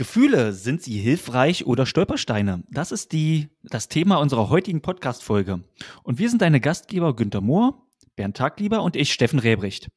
Gefühle, 0.00 0.54
sind 0.54 0.82
sie 0.82 0.96
hilfreich 0.96 1.66
oder 1.66 1.84
Stolpersteine? 1.84 2.62
Das 2.70 2.90
ist 2.90 3.12
die, 3.12 3.50
das 3.62 3.88
Thema 3.88 4.16
unserer 4.16 4.48
heutigen 4.48 4.80
Podcast-Folge. 4.80 5.60
Und 6.02 6.18
wir 6.18 6.30
sind 6.30 6.40
deine 6.40 6.58
Gastgeber 6.58 7.14
Günter 7.14 7.42
Mohr, 7.42 7.86
Bernd 8.16 8.34
Taglieber 8.34 8.82
und 8.82 8.96
ich, 8.96 9.12
Steffen 9.12 9.38
Räbricht. 9.38 9.90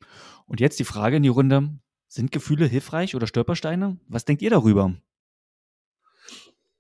Und 0.46 0.60
jetzt 0.60 0.78
die 0.78 0.84
Frage 0.84 1.16
in 1.16 1.24
die 1.24 1.30
Runde. 1.30 1.70
Sind 2.10 2.34
Gefühle 2.34 2.66
hilfreich 2.66 3.16
oder 3.16 3.28
Stolpersteine? 3.28 3.96
Was 4.10 4.26
denkt 4.26 4.42
ihr 4.42 4.50
darüber? 4.50 4.94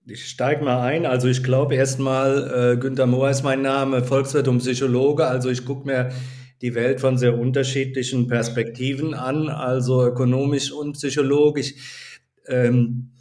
Ich 0.05 0.27
steige 0.27 0.65
mal 0.65 0.81
ein. 0.81 1.05
Also 1.05 1.29
ich 1.29 1.45
glaube 1.45 1.75
erstmal, 1.75 2.73
äh, 2.73 2.77
Günter 2.77 3.07
Mohr 3.07 3.29
ist 3.29 3.43
mein 3.43 3.61
Name, 3.61 4.03
Volkswirt 4.03 4.49
und 4.49 4.57
Psychologe. 4.57 5.27
Also 5.27 5.49
ich 5.49 5.63
gucke 5.63 5.87
mir 5.87 6.11
die 6.61 6.75
Welt 6.75 6.99
von 6.99 7.17
sehr 7.17 7.39
unterschiedlichen 7.39 8.27
Perspektiven 8.27 9.13
an, 9.13 9.47
also 9.47 10.05
ökonomisch 10.05 10.73
und 10.73 10.97
psychologisch. 10.97 11.75
Ähm, 12.49 13.12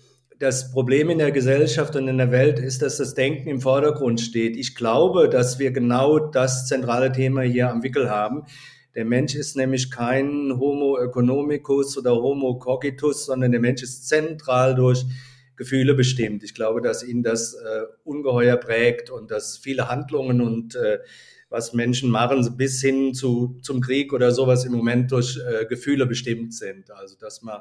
das 0.43 0.73
Problem 0.73 1.09
in 1.09 1.19
der 1.19 1.31
Gesellschaft 1.31 1.95
und 1.95 2.09
in 2.09 2.19
der 2.19 2.33
Welt 2.33 2.59
ist, 2.59 2.83
dass 2.83 2.97
das 2.97 3.15
Denken 3.15 3.49
im 3.49 3.61
Vordergrund 3.61 4.21
steht. 4.21 4.57
Ich 4.57 4.75
glaube, 4.75 5.29
dass 5.29 5.61
wir 5.61 5.71
genau 5.71 6.19
das 6.19 6.67
zentrale 6.67 7.13
Thema 7.13 7.43
hier 7.43 7.71
am 7.71 7.85
Wickel 7.85 8.11
haben. 8.11 8.43
Der 8.97 9.05
Mensch 9.05 9.37
ist 9.37 9.55
nämlich 9.55 9.93
kein 9.93 10.53
Homo 10.59 10.99
economicus 10.99 11.97
oder 11.97 12.17
Homo 12.17 12.59
cogitus, 12.59 13.27
sondern 13.27 13.53
der 13.53 13.61
Mensch 13.61 13.85
ist 13.85 14.09
zentral 14.09 14.75
durch 14.75 15.05
Gefühle 15.55 15.95
bestimmt. 15.95 16.43
Ich 16.43 16.55
glaube, 16.55 16.81
dass 16.81 17.05
ihn 17.05 17.23
das 17.23 17.55
äh, 17.55 17.83
ungeheuer 18.03 18.57
prägt 18.57 19.11
und 19.11 19.31
dass 19.31 19.59
viele 19.59 19.89
Handlungen 19.89 20.41
und 20.41 20.75
äh, 20.75 20.99
was 21.51 21.73
Menschen 21.73 22.11
machen, 22.11 22.57
bis 22.57 22.81
hin 22.81 23.15
zu, 23.15 23.61
zum 23.63 23.81
Krieg 23.81 24.13
oder 24.13 24.33
sowas 24.33 24.65
im 24.65 24.73
Moment 24.73 25.13
durch 25.13 25.39
äh, 25.39 25.67
Gefühle 25.67 26.07
bestimmt 26.07 26.53
sind. 26.53 26.91
Also, 26.91 27.17
dass 27.17 27.43
man 27.43 27.61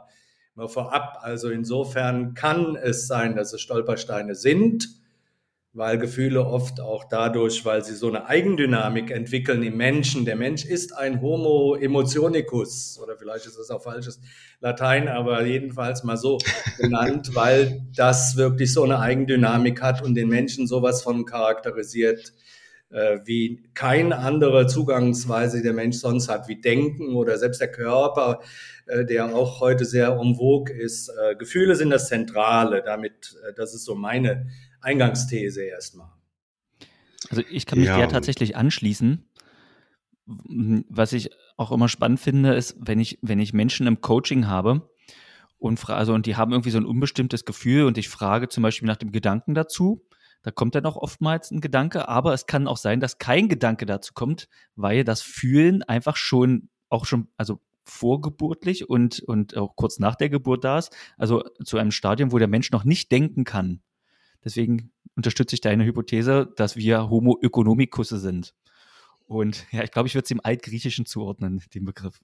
mal 0.55 0.67
vorab. 0.67 1.19
Also 1.21 1.49
insofern 1.49 2.33
kann 2.33 2.75
es 2.75 3.07
sein, 3.07 3.35
dass 3.35 3.53
es 3.53 3.61
Stolpersteine 3.61 4.35
sind, 4.35 4.89
weil 5.73 5.97
Gefühle 5.97 6.45
oft 6.45 6.81
auch 6.81 7.05
dadurch, 7.05 7.63
weil 7.63 7.83
sie 7.83 7.95
so 7.95 8.09
eine 8.09 8.25
Eigendynamik 8.27 9.09
entwickeln 9.09 9.63
im 9.63 9.77
Menschen. 9.77 10.25
Der 10.25 10.35
Mensch 10.35 10.65
ist 10.65 10.93
ein 10.93 11.21
Homo 11.21 11.75
emotionicus 11.75 12.99
oder 13.01 13.15
vielleicht 13.15 13.45
ist 13.45 13.57
das 13.57 13.69
auch 13.69 13.81
falsches 13.81 14.19
Latein, 14.59 15.07
aber 15.07 15.45
jedenfalls 15.45 16.03
mal 16.03 16.17
so 16.17 16.39
genannt, 16.77 17.33
weil 17.33 17.83
das 17.95 18.35
wirklich 18.35 18.73
so 18.73 18.83
eine 18.83 18.99
Eigendynamik 18.99 19.81
hat 19.81 20.01
und 20.01 20.15
den 20.15 20.27
Menschen 20.27 20.67
sowas 20.67 21.01
von 21.01 21.25
charakterisiert 21.25 22.33
wie 23.25 23.63
keine 23.73 24.17
andere 24.17 24.67
Zugangsweise 24.67 25.61
der 25.61 25.73
Mensch 25.73 25.97
sonst 25.97 26.29
hat, 26.29 26.47
wie 26.47 26.59
Denken 26.59 27.15
oder 27.15 27.37
selbst 27.37 27.61
der 27.61 27.71
Körper, 27.71 28.41
äh, 28.85 29.05
der 29.05 29.33
auch 29.33 29.59
heute 29.59 29.85
sehr 29.85 30.15
vogue 30.17 30.73
ist. 30.73 31.09
Äh, 31.09 31.35
Gefühle 31.35 31.75
sind 31.75 31.89
das 31.89 32.07
Zentrale. 32.07 32.83
Damit, 32.83 33.37
das 33.55 33.73
ist 33.73 33.85
so 33.85 33.95
meine 33.95 34.47
Eingangsthese 34.81 35.63
erstmal. 35.63 36.09
Also 37.29 37.43
ich 37.49 37.65
kann 37.65 37.79
mich 37.79 37.87
ja. 37.87 37.97
der 37.97 38.09
tatsächlich 38.09 38.55
anschließen. 38.55 39.25
Was 40.25 41.13
ich 41.13 41.31
auch 41.57 41.71
immer 41.71 41.87
spannend 41.87 42.19
finde, 42.19 42.53
ist, 42.53 42.75
wenn 42.79 42.99
ich, 42.99 43.19
wenn 43.21 43.39
ich 43.39 43.53
Menschen 43.53 43.87
im 43.87 44.01
Coaching 44.01 44.47
habe 44.47 44.89
und 45.57 45.89
also 45.89 46.13
und 46.13 46.25
die 46.25 46.35
haben 46.35 46.51
irgendwie 46.51 46.71
so 46.71 46.77
ein 46.77 46.85
unbestimmtes 46.85 47.45
Gefühl 47.45 47.85
und 47.85 47.97
ich 47.97 48.09
frage 48.09 48.49
zum 48.49 48.63
Beispiel 48.63 48.87
nach 48.87 48.97
dem 48.97 49.11
Gedanken 49.11 49.53
dazu, 49.53 50.07
da 50.43 50.51
kommt 50.51 50.75
dann 50.75 50.85
auch 50.85 50.97
oftmals 50.97 51.51
ein 51.51 51.61
Gedanke, 51.61 52.07
aber 52.07 52.33
es 52.33 52.45
kann 52.45 52.67
auch 52.67 52.77
sein, 52.77 52.99
dass 52.99 53.17
kein 53.17 53.49
Gedanke 53.49 53.85
dazu 53.85 54.13
kommt, 54.13 54.47
weil 54.75 55.03
das 55.03 55.21
Fühlen 55.21 55.83
einfach 55.83 56.15
schon 56.15 56.69
auch 56.91 57.05
schon, 57.05 57.27
also 57.37 57.59
vorgeburtlich 57.83 58.89
und, 58.89 59.21
und 59.21 59.57
auch 59.57 59.75
kurz 59.75 59.97
nach 59.99 60.15
der 60.15 60.29
Geburt 60.29 60.63
da 60.63 60.77
ist. 60.77 60.95
Also 61.17 61.43
zu 61.63 61.77
einem 61.77 61.91
Stadium, 61.91 62.31
wo 62.31 62.37
der 62.37 62.47
Mensch 62.47 62.71
noch 62.71 62.83
nicht 62.83 63.11
denken 63.11 63.43
kann. 63.43 63.81
Deswegen 64.43 64.91
unterstütze 65.15 65.55
ich 65.55 65.61
deine 65.61 65.85
Hypothese, 65.85 66.51
dass 66.55 66.75
wir 66.75 67.09
Homo 67.09 67.39
economicus 67.41 68.09
sind. 68.09 68.53
Und 69.25 69.65
ja, 69.71 69.83
ich 69.83 69.91
glaube, 69.91 70.07
ich 70.07 70.15
würde 70.15 70.25
es 70.25 70.31
im 70.31 70.41
Altgriechischen 70.43 71.05
zuordnen, 71.05 71.63
den 71.73 71.85
Begriff. 71.85 72.19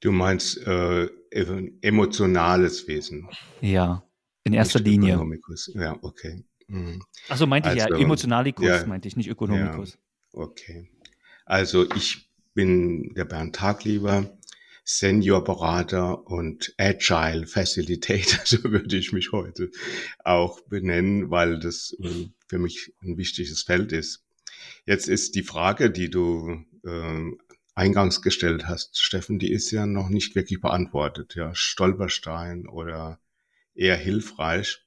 Du 0.00 0.12
meinst 0.12 0.58
äh, 0.58 1.08
emotionales 1.80 2.86
Wesen. 2.86 3.28
Ja, 3.60 4.04
in 4.44 4.52
erster 4.54 4.80
Linie. 4.80 5.14
Ökonomikus. 5.14 5.70
Ja, 5.74 5.96
okay. 6.02 6.44
Mhm. 6.68 7.02
Achso, 7.28 7.46
meinte 7.46 7.68
also, 7.70 7.86
ich 7.86 7.90
ja, 7.90 7.98
Emotionalikus 7.98 8.66
ja, 8.66 8.86
meinte 8.86 9.08
ich, 9.08 9.16
nicht 9.16 9.28
Ökonomikus. 9.28 9.98
Ja, 10.32 10.40
okay. 10.40 10.90
Also 11.44 11.90
ich 11.94 12.30
bin 12.54 13.14
der 13.14 13.24
Bernd 13.24 13.56
Taglieber, 13.56 14.38
Seniorberater 14.84 16.26
und 16.26 16.74
Agile 16.78 17.46
Facilitator, 17.46 18.40
so 18.44 18.62
würde 18.64 18.96
ich 18.96 19.12
mich 19.12 19.32
heute 19.32 19.70
auch 20.24 20.60
benennen, 20.62 21.30
weil 21.30 21.58
das 21.58 21.96
äh, 22.02 22.28
für 22.46 22.58
mich 22.58 22.94
ein 23.02 23.16
wichtiges 23.16 23.62
Feld 23.62 23.92
ist. 23.92 24.24
Jetzt 24.86 25.08
ist 25.08 25.34
die 25.34 25.42
Frage, 25.42 25.90
die 25.90 26.10
du 26.10 26.64
äh, 26.84 27.30
eingangs 27.74 28.22
gestellt 28.22 28.66
hast, 28.66 28.98
Steffen, 28.98 29.38
die 29.38 29.52
ist 29.52 29.70
ja 29.70 29.86
noch 29.86 30.08
nicht 30.08 30.34
wirklich 30.34 30.60
beantwortet. 30.60 31.34
Ja, 31.34 31.54
Stolperstein 31.54 32.66
oder 32.66 33.20
eher 33.74 33.96
hilfreich. 33.96 34.84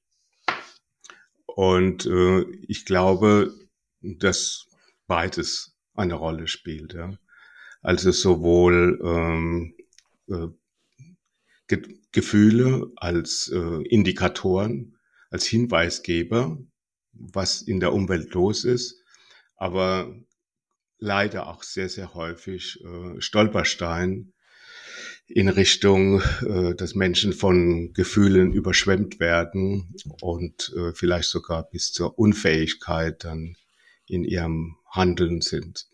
Und 1.56 2.06
äh, 2.06 2.42
ich 2.68 2.86
glaube, 2.86 3.54
dass 4.02 4.68
beides 5.08 5.76
eine 5.94 6.16
Rolle 6.16 6.48
spielt. 6.48 6.94
Ja. 6.94 7.18
Also 7.82 8.12
sowohl 8.12 9.00
ähm, 9.04 9.76
äh, 10.28 10.48
Ge 11.68 11.98
Gefühle 12.14 12.92
als 12.98 13.48
äh, 13.48 13.84
Indikatoren, 13.88 14.98
als 15.30 15.46
Hinweisgeber, 15.46 16.58
was 17.14 17.62
in 17.62 17.80
der 17.80 17.94
Umwelt 17.94 18.34
los 18.34 18.66
ist, 18.66 19.02
aber 19.56 20.14
leider 20.98 21.48
auch 21.48 21.64
sehr, 21.64 21.88
sehr 21.88 22.14
häufig 22.14 22.84
äh, 22.84 23.22
Stolperstein, 23.22 24.34
in 25.34 25.50
Richtung, 25.50 26.22
äh, 26.48 26.76
dass 26.76 26.96
Menschen 26.96 27.34
von 27.34 27.94
Gefühlen 27.94 28.54
überschwemmt 28.54 29.20
werden 29.20 29.94
und 30.22 30.74
äh, 30.76 30.94
vielleicht 30.94 31.30
sogar 31.30 31.70
bis 31.70 31.92
zur 31.92 32.18
Unfähigkeit 32.20 33.24
dann 33.24 33.56
in 34.08 34.24
ihrem 34.24 34.78
Handeln 34.90 35.42
sind. 35.42 35.88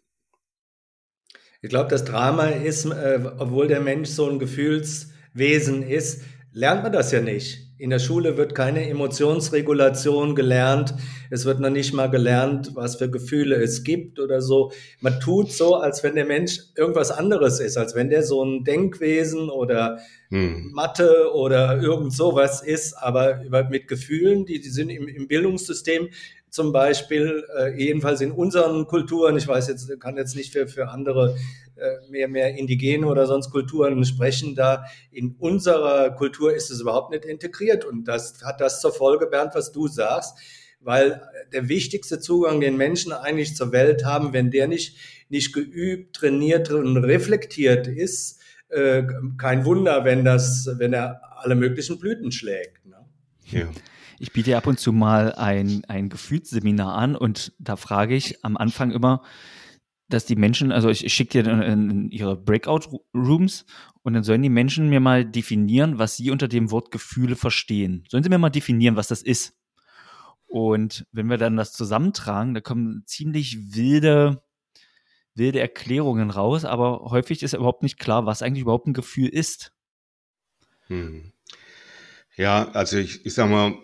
Ich 1.62 1.70
glaube, 1.70 1.90
das 1.90 2.06
Drama 2.06 2.48
ist, 2.48 2.86
äh, 2.86 3.20
obwohl 3.38 3.68
der 3.68 3.82
Mensch 3.82 4.10
so 4.10 4.30
ein 4.30 4.40
Gefühlswesen 4.40 5.84
ist, 5.84 6.24
lernt 6.52 6.84
man 6.84 6.92
das 6.92 7.12
ja 7.12 7.22
nicht. 7.22 7.67
In 7.80 7.92
der 7.92 8.00
Schule 8.00 8.38
wird 8.38 8.56
keine 8.56 8.90
Emotionsregulation 8.90 10.34
gelernt. 10.34 10.96
Es 11.30 11.46
wird 11.46 11.60
noch 11.60 11.70
nicht 11.70 11.94
mal 11.94 12.08
gelernt, 12.08 12.72
was 12.74 12.96
für 12.96 13.08
Gefühle 13.08 13.56
es 13.58 13.84
gibt 13.84 14.20
oder 14.20 14.42
so. 14.42 14.72
Man 15.00 15.20
tut 15.20 15.52
so, 15.52 15.76
als 15.76 16.04
wenn 16.04 16.16
der 16.16 16.26
Mensch 16.26 16.60
irgendwas 16.76 17.12
anderes 17.12 17.60
ist, 17.60 17.78
als 17.78 17.94
wenn 17.94 18.10
der 18.10 18.24
so 18.24 18.44
ein 18.44 18.64
Denkwesen 18.64 19.52
oder 19.52 20.00
hm. 20.30 20.72
Mathe 20.74 21.32
oder 21.36 21.80
irgend 21.80 22.14
sowas 22.14 22.64
ist, 22.64 22.94
aber 22.94 23.44
mit 23.70 23.88
Gefühlen, 23.88 24.48
die, 24.48 24.60
die 24.60 24.70
sind 24.70 24.90
im, 24.90 25.08
im 25.08 25.28
Bildungssystem 25.28 26.10
zum 26.50 26.72
Beispiel, 26.72 27.46
äh, 27.58 27.78
jedenfalls 27.78 28.22
in 28.22 28.32
unseren 28.32 28.88
Kulturen, 28.88 29.38
ich 29.38 29.48
weiß 29.48 29.68
jetzt, 29.68 30.00
kann 30.00 30.18
jetzt 30.18 30.36
nicht 30.36 30.54
für, 30.54 30.68
für 30.68 30.90
andere 30.90 31.36
äh, 31.76 32.10
mehr, 32.10 32.28
mehr 32.28 32.56
indigene 32.56 33.06
oder 33.08 33.28
sonst 33.28 33.52
Kulturen 33.52 34.04
sprechen, 34.06 34.56
da 34.56 34.86
in 35.12 35.36
unserer 35.38 36.12
Kultur 36.12 36.54
ist 36.54 36.72
es 36.72 36.82
überhaupt 36.82 37.12
nicht 37.12 37.26
integriert. 37.26 37.86
Und 37.86 38.06
das 38.06 38.44
hat 38.44 38.62
das 38.62 38.82
zur 38.82 38.94
Folge, 38.94 39.28
Bernd, 39.28 39.54
was 39.56 39.72
du 39.72 39.88
sagst, 39.88 40.38
weil 40.80 41.22
der 41.54 41.68
wichtigste 41.70 42.20
Zugang, 42.20 42.62
den 42.62 42.78
Menschen 42.78 43.12
eigentlich 43.12 43.56
zur 43.56 43.72
Welt 43.72 44.06
haben, 44.06 44.34
wenn 44.34 44.52
der 44.52 44.68
nicht, 44.68 44.98
nicht 45.30 45.54
geübt, 45.54 46.16
trainiert 46.16 46.72
und 46.72 46.98
reflektiert 46.98 47.88
ist, 47.88 48.40
äh, 48.70 49.04
kein 49.38 49.66
Wunder, 49.66 50.06
wenn 50.06 50.26
das, 50.26 50.70
wenn 50.78 50.94
er 50.94 51.22
alle 51.38 51.56
möglichen 51.56 52.00
Blüten 52.00 52.32
schlägt. 52.32 52.86
Ne? 52.86 53.06
Ja. 53.52 53.68
Ich 54.20 54.32
biete 54.32 54.58
ab 54.58 54.66
und 54.66 54.80
zu 54.80 54.92
mal 54.92 55.34
ein, 55.34 55.84
ein 55.88 56.10
Gefühlsseminar 56.10 56.96
an 56.96 57.16
und 57.16 57.54
da 57.60 57.76
frage 57.76 58.16
ich 58.16 58.44
am 58.44 58.58
Anfang 58.58 58.92
immer, 58.92 59.22
dass 60.10 60.26
die 60.26 60.36
Menschen, 60.36 60.72
also 60.72 60.90
ich, 60.90 61.06
ich 61.06 61.14
schicke 61.14 61.44
dir 61.44 61.52
in, 61.52 61.62
in 61.62 62.10
ihre 62.10 62.36
Breakout-Rooms 62.36 63.66
und 64.04 64.14
dann 64.14 64.24
sollen 64.24 64.42
die 64.42 64.50
Menschen 64.50 64.90
mir 64.90 65.02
mal 65.02 65.26
definieren, 65.26 66.00
was 66.00 66.18
sie 66.18 66.32
unter 66.32 66.48
dem 66.48 66.72
Wort 66.72 66.92
Gefühle 66.92 67.36
verstehen. 67.36 68.06
Sollen 68.10 68.24
sie 68.24 68.30
mir 68.30 68.38
mal 68.38 68.50
definieren, 68.50 68.96
was 68.96 69.08
das 69.08 69.22
ist? 69.22 69.54
Und 70.48 71.06
wenn 71.12 71.30
wir 71.30 71.38
dann 71.38 71.58
das 71.58 71.74
zusammentragen, 71.74 72.54
da 72.54 72.62
kommen 72.62 73.04
ziemlich 73.06 73.76
wilde, 73.76 74.42
wilde 75.36 75.60
Erklärungen 75.60 76.32
raus, 76.32 76.64
aber 76.64 77.02
häufig 77.12 77.44
ist 77.44 77.54
überhaupt 77.54 77.84
nicht 77.84 78.00
klar, 78.00 78.26
was 78.26 78.42
eigentlich 78.42 78.62
überhaupt 78.62 78.88
ein 78.88 78.94
Gefühl 78.94 79.28
ist. 79.28 79.74
Hm. 80.88 81.34
Ja, 82.38 82.70
also 82.72 82.98
ich, 82.98 83.26
ich 83.26 83.34
sag 83.34 83.50
mal, 83.50 83.76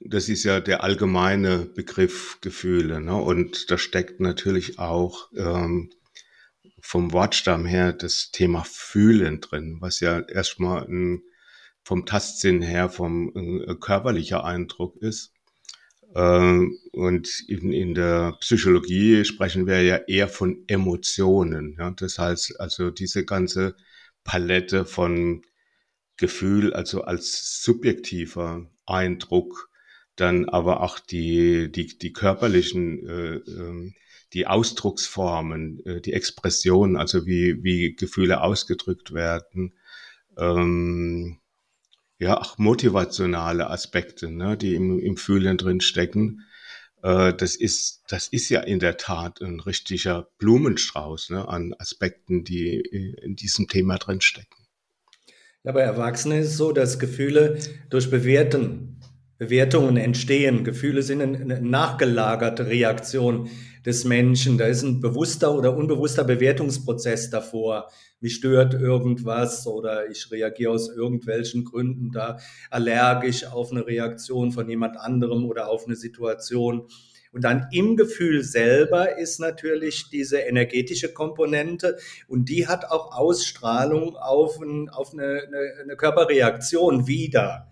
das 0.00 0.28
ist 0.28 0.44
ja 0.44 0.60
der 0.60 0.82
allgemeine 0.82 1.66
Begriff 1.66 2.38
Gefühle. 2.40 3.00
Ne? 3.00 3.14
Und 3.16 3.70
da 3.70 3.78
steckt 3.78 4.20
natürlich 4.20 4.78
auch 4.78 5.30
ähm, 5.36 5.90
vom 6.80 7.12
Wortstamm 7.12 7.64
her 7.64 7.92
das 7.92 8.30
Thema 8.30 8.64
Fühlen 8.64 9.40
drin, 9.40 9.78
was 9.80 10.00
ja 10.00 10.20
erstmal 10.20 10.84
ein 10.84 11.22
vom 11.82 12.06
Tastsinn 12.06 12.62
her, 12.62 12.88
vom 12.88 13.32
körperlicher 13.80 14.44
Eindruck 14.44 14.96
ist. 14.96 15.32
Ähm, 16.14 16.78
und 16.92 17.28
in, 17.48 17.72
in 17.72 17.94
der 17.94 18.36
Psychologie 18.40 19.24
sprechen 19.24 19.66
wir 19.66 19.82
ja 19.82 19.96
eher 19.96 20.28
von 20.28 20.64
Emotionen. 20.66 21.76
Ja? 21.78 21.90
Das 21.90 22.18
heißt, 22.18 22.60
also 22.60 22.90
diese 22.90 23.24
ganze 23.24 23.76
Palette 24.22 24.84
von 24.84 25.42
Gefühl, 26.16 26.72
also 26.72 27.02
als 27.02 27.62
subjektiver 27.62 28.70
Eindruck, 28.86 29.70
dann 30.16 30.48
aber 30.48 30.82
auch 30.82 30.98
die, 30.98 31.70
die, 31.70 31.98
die 31.98 32.12
körperlichen, 32.12 33.06
äh, 33.08 33.34
äh, 33.36 33.92
die 34.32 34.46
Ausdrucksformen, 34.46 35.84
äh, 35.86 36.00
die 36.00 36.12
Expressionen, 36.12 36.96
also 36.96 37.26
wie, 37.26 37.62
wie 37.62 37.94
Gefühle 37.94 38.42
ausgedrückt 38.42 39.12
werden, 39.12 39.74
ähm, 40.36 41.38
ja, 42.18 42.40
auch 42.40 42.58
motivationale 42.58 43.70
Aspekte, 43.70 44.30
ne, 44.30 44.56
die 44.56 44.74
im, 44.74 44.98
im 44.98 45.16
Fühlen 45.16 45.56
drin 45.56 45.80
stecken. 45.80 46.42
Äh, 47.02 47.34
das 47.34 47.56
ist, 47.56 48.04
das 48.08 48.28
ist 48.28 48.48
ja 48.48 48.60
in 48.60 48.78
der 48.78 48.96
Tat 48.96 49.40
ein 49.42 49.60
richtiger 49.60 50.28
Blumenstrauß 50.38 51.30
ne, 51.30 51.48
an 51.48 51.74
Aspekten, 51.78 52.44
die 52.44 52.76
in 52.80 53.36
diesem 53.36 53.68
Thema 53.68 53.98
drin 53.98 54.20
stecken. 54.20 54.63
Ja, 55.66 55.72
bei 55.72 55.80
Erwachsenen 55.80 56.40
ist 56.40 56.48
es 56.48 56.56
so, 56.58 56.72
dass 56.72 56.98
Gefühle 56.98 57.58
durch 57.88 58.10
Bewerten, 58.10 59.00
Bewertungen 59.38 59.96
entstehen. 59.96 60.62
Gefühle 60.62 61.02
sind 61.02 61.22
eine 61.22 61.62
nachgelagerte 61.62 62.66
Reaktion 62.66 63.48
des 63.86 64.04
Menschen. 64.04 64.58
Da 64.58 64.66
ist 64.66 64.82
ein 64.82 65.00
bewusster 65.00 65.54
oder 65.56 65.74
unbewusster 65.74 66.22
Bewertungsprozess 66.24 67.30
davor. 67.30 67.88
Mich 68.20 68.34
stört 68.34 68.74
irgendwas 68.74 69.66
oder 69.66 70.10
ich 70.10 70.30
reagiere 70.30 70.72
aus 70.72 70.90
irgendwelchen 70.94 71.64
Gründen 71.64 72.12
da 72.12 72.36
allergisch 72.70 73.46
auf 73.46 73.72
eine 73.72 73.86
Reaktion 73.86 74.52
von 74.52 74.68
jemand 74.68 74.98
anderem 74.98 75.46
oder 75.46 75.70
auf 75.70 75.86
eine 75.86 75.96
Situation. 75.96 76.88
Und 77.34 77.42
dann 77.42 77.66
im 77.72 77.96
Gefühl 77.96 78.44
selber 78.44 79.18
ist 79.18 79.40
natürlich 79.40 80.08
diese 80.08 80.38
energetische 80.38 81.12
Komponente 81.12 81.98
und 82.28 82.48
die 82.48 82.68
hat 82.68 82.92
auch 82.92 83.12
Ausstrahlung 83.12 84.16
auf, 84.16 84.60
ein, 84.60 84.88
auf 84.88 85.12
eine, 85.12 85.42
eine, 85.46 85.72
eine 85.82 85.96
Körperreaktion 85.96 87.08
wieder. 87.08 87.68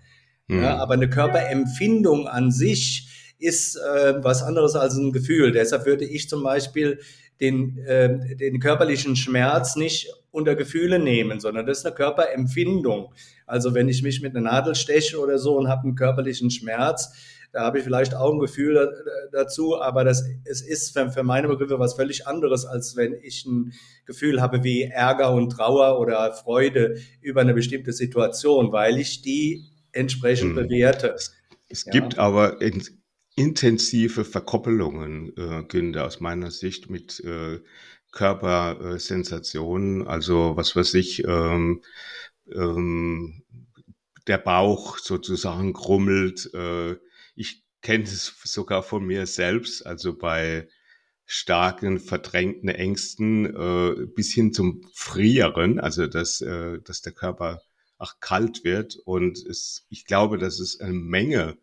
Mhm. 0.49 0.62
Ja, 0.62 0.79
aber 0.79 0.94
eine 0.94 1.09
Körperempfindung 1.09 2.26
an 2.26 2.50
sich 2.50 3.35
ist 3.38 3.76
äh, 3.76 4.14
was 4.23 4.43
anderes 4.43 4.75
als 4.75 4.97
ein 4.97 5.12
Gefühl. 5.12 5.53
Deshalb 5.53 5.87
würde 5.87 6.06
ich 6.06 6.29
zum 6.29 6.43
Beispiel 6.43 6.99
den, 7.41 7.79
äh, 7.87 8.35
den 8.35 8.58
körperlichen 8.58 9.15
Schmerz 9.15 9.76
nicht 9.76 10.12
unter 10.32 10.56
Gefühle 10.56 10.99
nehmen, 10.99 11.38
sondern 11.38 11.67
das 11.67 11.79
ist 11.79 11.87
eine 11.87 11.94
Körperempfindung. 11.94 13.12
Also 13.47 13.75
wenn 13.75 13.88
ich 13.88 14.03
mich 14.03 14.23
mit 14.23 14.35
einer 14.35 14.50
Nadel 14.50 14.75
steche 14.75 15.20
oder 15.20 15.38
so 15.38 15.56
und 15.56 15.69
habe 15.69 15.85
einen 15.85 15.94
körperlichen 15.94 16.50
Schmerz, 16.50 17.12
da 17.53 17.65
habe 17.65 17.79
ich 17.79 17.85
vielleicht 17.85 18.15
auch 18.15 18.33
ein 18.33 18.39
Gefühl 18.39 18.91
dazu, 19.31 19.81
aber 19.81 20.05
das, 20.05 20.25
es 20.45 20.63
ist 20.63 20.97
für, 20.97 21.11
für 21.11 21.23
meine 21.23 21.49
Begriffe 21.49 21.79
was 21.79 21.95
völlig 21.95 22.27
anderes, 22.27 22.65
als 22.65 22.97
wenn 22.97 23.15
ich 23.23 23.45
ein 23.45 23.75
Gefühl 24.07 24.41
habe 24.41 24.65
wie 24.65 24.83
Ärger 24.85 25.33
und 25.35 25.51
Trauer 25.51 26.01
oder 26.01 26.33
Freude 26.33 26.97
über 27.21 27.43
eine 27.43 27.53
bestimmte 27.53 27.93
Situation, 27.93 28.73
weil 28.73 28.99
ich 28.99 29.21
die 29.21 29.67
entsprechend 29.93 30.57
hm. 30.57 30.67
bewerte. 30.67 31.15
Es 31.69 31.85
ja. 31.85 31.93
gibt 31.93 32.19
aber 32.19 32.59
intensive 33.37 34.25
Verkoppelungen, 34.25 35.37
äh, 35.37 35.65
Günde, 35.69 36.05
aus 36.05 36.21
meiner 36.21 36.51
Sicht 36.51 36.89
mit 36.89 37.21
äh, 37.21 37.61
Körpersensationen. 38.13 40.07
Also 40.07 40.57
was 40.57 40.75
weiß 40.75 40.95
ich, 40.95 41.25
ähm, 41.25 41.83
ähm, 42.51 43.43
der 44.27 44.39
Bauch 44.39 44.97
sozusagen 44.99 45.73
grummelt. 45.73 46.51
Äh, 46.55 46.97
ich 47.34 47.64
kenne 47.81 48.05
es 48.05 48.34
sogar 48.44 48.82
von 48.82 49.05
mir 49.05 49.26
selbst, 49.26 49.87
also 49.87 50.17
bei 50.17 50.69
starken 51.25 51.99
verdrängten 51.99 52.69
Ängsten 52.69 53.46
äh, 53.46 54.06
bis 54.06 54.32
hin 54.32 54.52
zum 54.52 54.88
Frieren, 54.93 55.81
also 55.81 56.06
dass, 56.06 56.40
äh, 56.40 56.81
dass 56.81 57.00
der 57.02 57.12
Körper 57.12 57.62
auch 57.99 58.20
kalt 58.20 58.64
wird. 58.64 58.96
Und 59.05 59.38
es, 59.38 59.87
ich 59.88 60.05
glaube, 60.05 60.38
dass 60.38 60.61
es 60.61 60.81
eine 60.81 60.93
Menge 60.93 61.56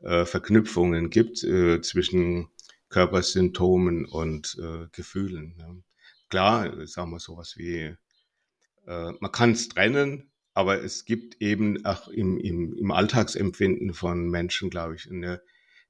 äh, 0.00 0.24
Verknüpfungen 0.24 1.10
gibt 1.10 1.42
äh, 1.44 1.80
zwischen 1.82 2.48
Körpersymptomen 2.88 4.06
und 4.06 4.56
äh, 4.60 4.86
Gefühlen. 4.92 5.54
Ja. 5.58 5.74
Klar, 6.28 6.86
sagen 6.86 7.10
wir 7.10 7.20
sowas 7.20 7.54
wie, 7.56 7.94
äh, 8.86 9.12
man 9.20 9.32
kann 9.32 9.52
es 9.52 9.68
trennen, 9.68 10.30
aber 10.54 10.82
es 10.82 11.04
gibt 11.04 11.40
eben 11.40 11.84
auch 11.84 12.08
im, 12.08 12.38
im, 12.38 12.76
im 12.76 12.90
Alltagsempfinden 12.90 13.94
von 13.94 14.28
Menschen, 14.28 14.70
glaube 14.70 14.96
ich, 14.96 15.10
eine 15.10 15.40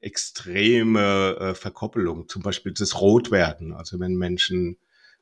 extreme 0.01 1.37
äh, 1.39 1.55
Verkoppelung. 1.55 2.29
Zum 2.29 2.43
Beispiel 2.43 2.73
das 2.73 3.01
Rotwerden. 3.01 3.73
Also 3.73 4.01
wenn 4.01 4.17
Menschen 4.17 4.79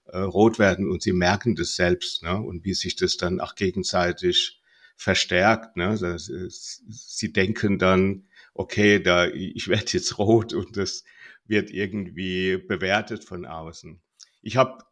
äh, 0.06 0.19
rot 0.19 0.58
werden 0.58 0.90
und 0.90 1.02
sie 1.02 1.12
merken 1.12 1.55
das 1.55 1.75
selbst 1.75 2.23
ne, 2.23 2.40
und 2.40 2.64
wie 2.64 2.75
sich 2.75 2.96
das 2.96 3.17
dann 3.17 3.40
auch 3.40 3.55
gegenseitig 3.55 4.61
verstärkt. 4.96 5.76
Ne? 5.76 5.96
Das 6.00 6.29
ist, 6.29 6.82
sie 6.88 7.32
denken 7.32 7.79
dann, 7.79 8.26
okay, 8.55 9.00
da 9.00 9.26
ich 9.26 9.69
werde 9.69 9.93
jetzt 9.93 10.19
rot 10.19 10.55
und 10.55 10.76
das 10.76 11.05
wird 11.46 11.70
irgendwie 11.70 12.56
bewertet 12.56 13.25
von 13.25 13.46
außen. 13.46 14.00
Ich 14.43 14.56
habe 14.56 14.82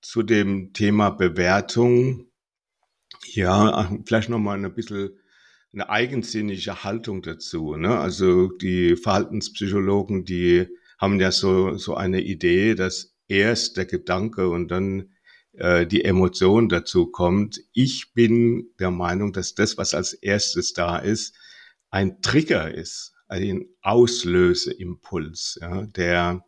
zu 0.00 0.22
dem 0.22 0.72
Thema 0.72 1.10
Bewertung 1.10 2.31
ja 3.24 3.90
vielleicht 4.04 4.28
noch 4.28 4.38
mal 4.38 4.62
ein 4.62 4.74
bisschen 4.74 5.18
eine 5.72 5.88
eigensinnige 5.88 6.84
Haltung 6.84 7.22
dazu. 7.22 7.76
Ne? 7.76 7.98
Also 7.98 8.48
die 8.48 8.96
Verhaltenspsychologen, 8.96 10.24
die 10.24 10.68
haben 10.98 11.18
ja 11.20 11.32
so 11.32 11.76
so 11.76 11.94
eine 11.94 12.20
Idee, 12.20 12.74
dass 12.74 13.16
erst 13.28 13.76
der 13.76 13.86
Gedanke 13.86 14.48
und 14.48 14.68
dann 14.68 15.12
äh, 15.52 15.86
die 15.86 16.04
Emotion 16.04 16.68
dazu 16.68 17.06
kommt. 17.06 17.60
Ich 17.72 18.12
bin 18.14 18.70
der 18.78 18.90
Meinung, 18.90 19.32
dass 19.32 19.54
das, 19.54 19.78
was 19.78 19.94
als 19.94 20.12
erstes 20.12 20.72
da 20.72 20.98
ist, 20.98 21.36
ein 21.90 22.20
Trigger 22.22 22.72
ist, 22.72 23.14
ein 23.28 23.66
Auslöseimpuls, 23.82 25.58
ja, 25.60 25.86
der 25.86 26.44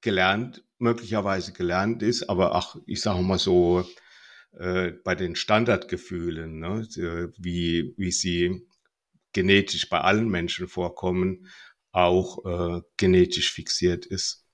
gelernt, 0.00 0.64
möglicherweise 0.78 1.52
gelernt 1.52 2.02
ist, 2.02 2.28
aber 2.28 2.54
auch, 2.54 2.76
ich 2.86 3.00
sage 3.00 3.22
mal 3.22 3.38
so, 3.38 3.84
äh, 4.58 4.92
bei 5.04 5.14
den 5.14 5.36
Standardgefühlen, 5.36 6.58
ne, 6.58 6.86
wie, 7.38 7.94
wie 7.96 8.10
sie 8.10 8.66
genetisch 9.32 9.88
bei 9.88 10.00
allen 10.00 10.28
Menschen 10.28 10.68
vorkommen, 10.68 11.48
auch 11.90 12.44
äh, 12.44 12.82
genetisch 12.96 13.52
fixiert 13.52 14.06
ist. 14.06 14.46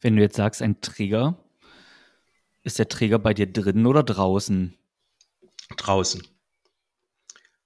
Wenn 0.00 0.16
du 0.16 0.22
jetzt 0.22 0.36
sagst, 0.36 0.62
ein 0.62 0.80
Trigger, 0.80 1.42
ist 2.62 2.78
der 2.78 2.88
Trigger 2.88 3.18
bei 3.18 3.34
dir 3.34 3.50
drin 3.50 3.86
oder 3.86 4.02
draußen? 4.02 4.74
Draußen. 5.76 6.22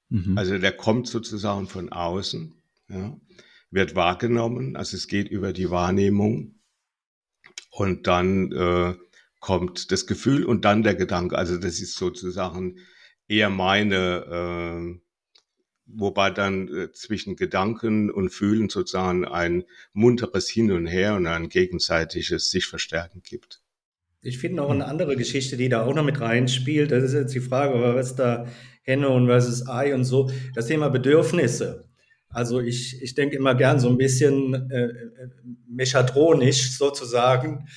Mhm. 0.08 0.38
Also 0.38 0.58
der 0.58 0.76
kommt 0.76 1.08
sozusagen 1.08 1.66
von 1.66 1.90
außen, 1.90 2.54
ja, 2.88 3.16
wird 3.70 3.94
wahrgenommen, 3.94 4.76
also 4.76 4.96
es 4.96 5.08
geht 5.08 5.28
über 5.28 5.52
die 5.52 5.70
Wahrnehmung 5.70 6.60
und 7.70 8.06
dann 8.06 8.52
äh, 8.52 8.94
kommt 9.40 9.92
das 9.92 10.06
Gefühl 10.06 10.44
und 10.44 10.64
dann 10.64 10.82
der 10.82 10.94
Gedanke. 10.94 11.36
Also 11.36 11.56
das 11.58 11.80
ist 11.80 11.94
sozusagen 11.94 12.78
eher 13.28 13.50
meine, 13.50 14.96
äh, 14.96 15.00
wobei 15.86 16.30
dann 16.30 16.68
äh, 16.68 16.92
zwischen 16.92 17.36
Gedanken 17.36 18.10
und 18.10 18.30
Fühlen 18.30 18.68
sozusagen 18.68 19.24
ein 19.24 19.64
munteres 19.92 20.48
Hin 20.48 20.72
und 20.72 20.86
Her 20.86 21.14
und 21.14 21.26
ein 21.26 21.48
gegenseitiges 21.48 22.50
sich 22.50 22.66
verstärken 22.66 23.22
gibt. 23.22 23.62
Ich 24.20 24.38
finde 24.38 24.56
noch 24.56 24.70
eine 24.70 24.86
andere 24.86 25.16
Geschichte, 25.16 25.56
die 25.56 25.68
da 25.68 25.84
auch 25.84 25.94
noch 25.94 26.04
mit 26.04 26.20
reinspielt. 26.20 26.90
Das 26.90 27.04
ist 27.04 27.12
jetzt 27.12 27.34
die 27.34 27.40
Frage, 27.40 27.74
was 27.94 28.16
da 28.16 28.48
Henne 28.82 29.08
und 29.10 29.28
was 29.28 29.48
ist 29.48 29.68
Ei 29.68 29.94
und 29.94 30.04
so. 30.04 30.30
Das 30.54 30.66
Thema 30.66 30.88
Bedürfnisse. 30.88 31.88
Also 32.28 32.60
ich, 32.60 33.00
ich 33.00 33.14
denke 33.14 33.36
immer 33.36 33.54
gern 33.54 33.78
so 33.78 33.88
ein 33.88 33.96
bisschen 33.96 34.54
äh, 34.70 34.86
äh 34.86 35.28
mechatronisch 35.68 36.76
sozusagen, 36.76 37.68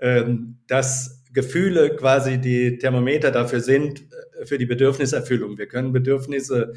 ähm, 0.00 0.58
dass 0.66 1.24
Gefühle 1.32 1.96
quasi 1.96 2.38
die 2.38 2.78
Thermometer 2.78 3.30
dafür 3.30 3.60
sind, 3.60 4.02
äh, 4.40 4.46
für 4.46 4.58
die 4.58 4.66
Bedürfniserfüllung. 4.66 5.58
Wir 5.58 5.66
können 5.66 5.92
Bedürfnisse, 5.92 6.74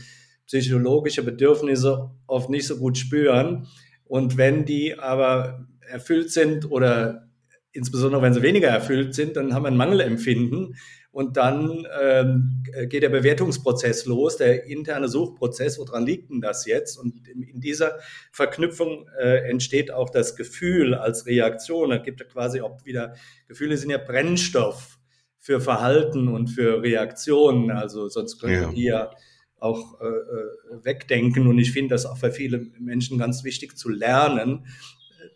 psychologische 0.47 1.23
Bedürfnisse 1.23 2.11
oft 2.27 2.49
nicht 2.49 2.67
so 2.67 2.77
gut 2.77 2.97
spüren. 2.97 3.67
Und 4.03 4.37
wenn 4.37 4.65
die 4.65 4.99
aber 4.99 5.67
erfüllt 5.79 6.31
sind 6.31 6.69
oder 6.69 7.29
insbesondere 7.71 8.21
wenn 8.21 8.33
sie 8.33 8.41
weniger 8.41 8.67
erfüllt 8.67 9.15
sind, 9.15 9.37
dann 9.37 9.53
haben 9.53 9.63
wir 9.63 9.69
ein 9.69 9.77
Mangelempfinden 9.77 10.75
und 11.11 11.35
dann 11.35 11.85
ähm, 12.01 12.63
geht 12.87 13.03
der 13.03 13.09
Bewertungsprozess 13.09 14.05
los, 14.05 14.37
der 14.37 14.65
interne 14.65 15.09
Suchprozess, 15.09 15.77
woran 15.77 16.05
liegt 16.05 16.29
denn 16.29 16.39
das 16.39 16.65
jetzt? 16.65 16.97
Und 16.97 17.27
in, 17.27 17.43
in 17.43 17.59
dieser 17.59 17.99
Verknüpfung 18.31 19.09
äh, 19.19 19.49
entsteht 19.49 19.91
auch 19.91 20.09
das 20.09 20.37
Gefühl 20.37 20.93
als 20.93 21.25
Reaktion. 21.25 21.89
Da 21.89 21.97
gibt 21.97 22.21
es 22.21 22.29
quasi 22.29 22.61
auch 22.61 22.85
wieder, 22.85 23.15
Gefühle 23.49 23.75
sind 23.75 23.89
ja 23.89 23.97
Brennstoff 23.97 24.99
für 25.37 25.59
Verhalten 25.59 26.29
und 26.29 26.47
für 26.47 26.81
Reaktionen. 26.81 27.71
Also 27.71 28.07
sonst 28.07 28.39
könnten 28.39 28.69
ja. 28.69 28.71
die 28.71 28.83
ja 28.83 29.11
auch 29.59 29.99
äh, 29.99 30.05
äh, 30.05 30.85
wegdenken. 30.85 31.47
Und 31.47 31.59
ich 31.59 31.73
finde 31.73 31.93
das 31.93 32.05
auch 32.05 32.17
für 32.17 32.31
viele 32.31 32.67
Menschen 32.79 33.17
ganz 33.17 33.43
wichtig 33.43 33.77
zu 33.77 33.89
lernen, 33.89 34.65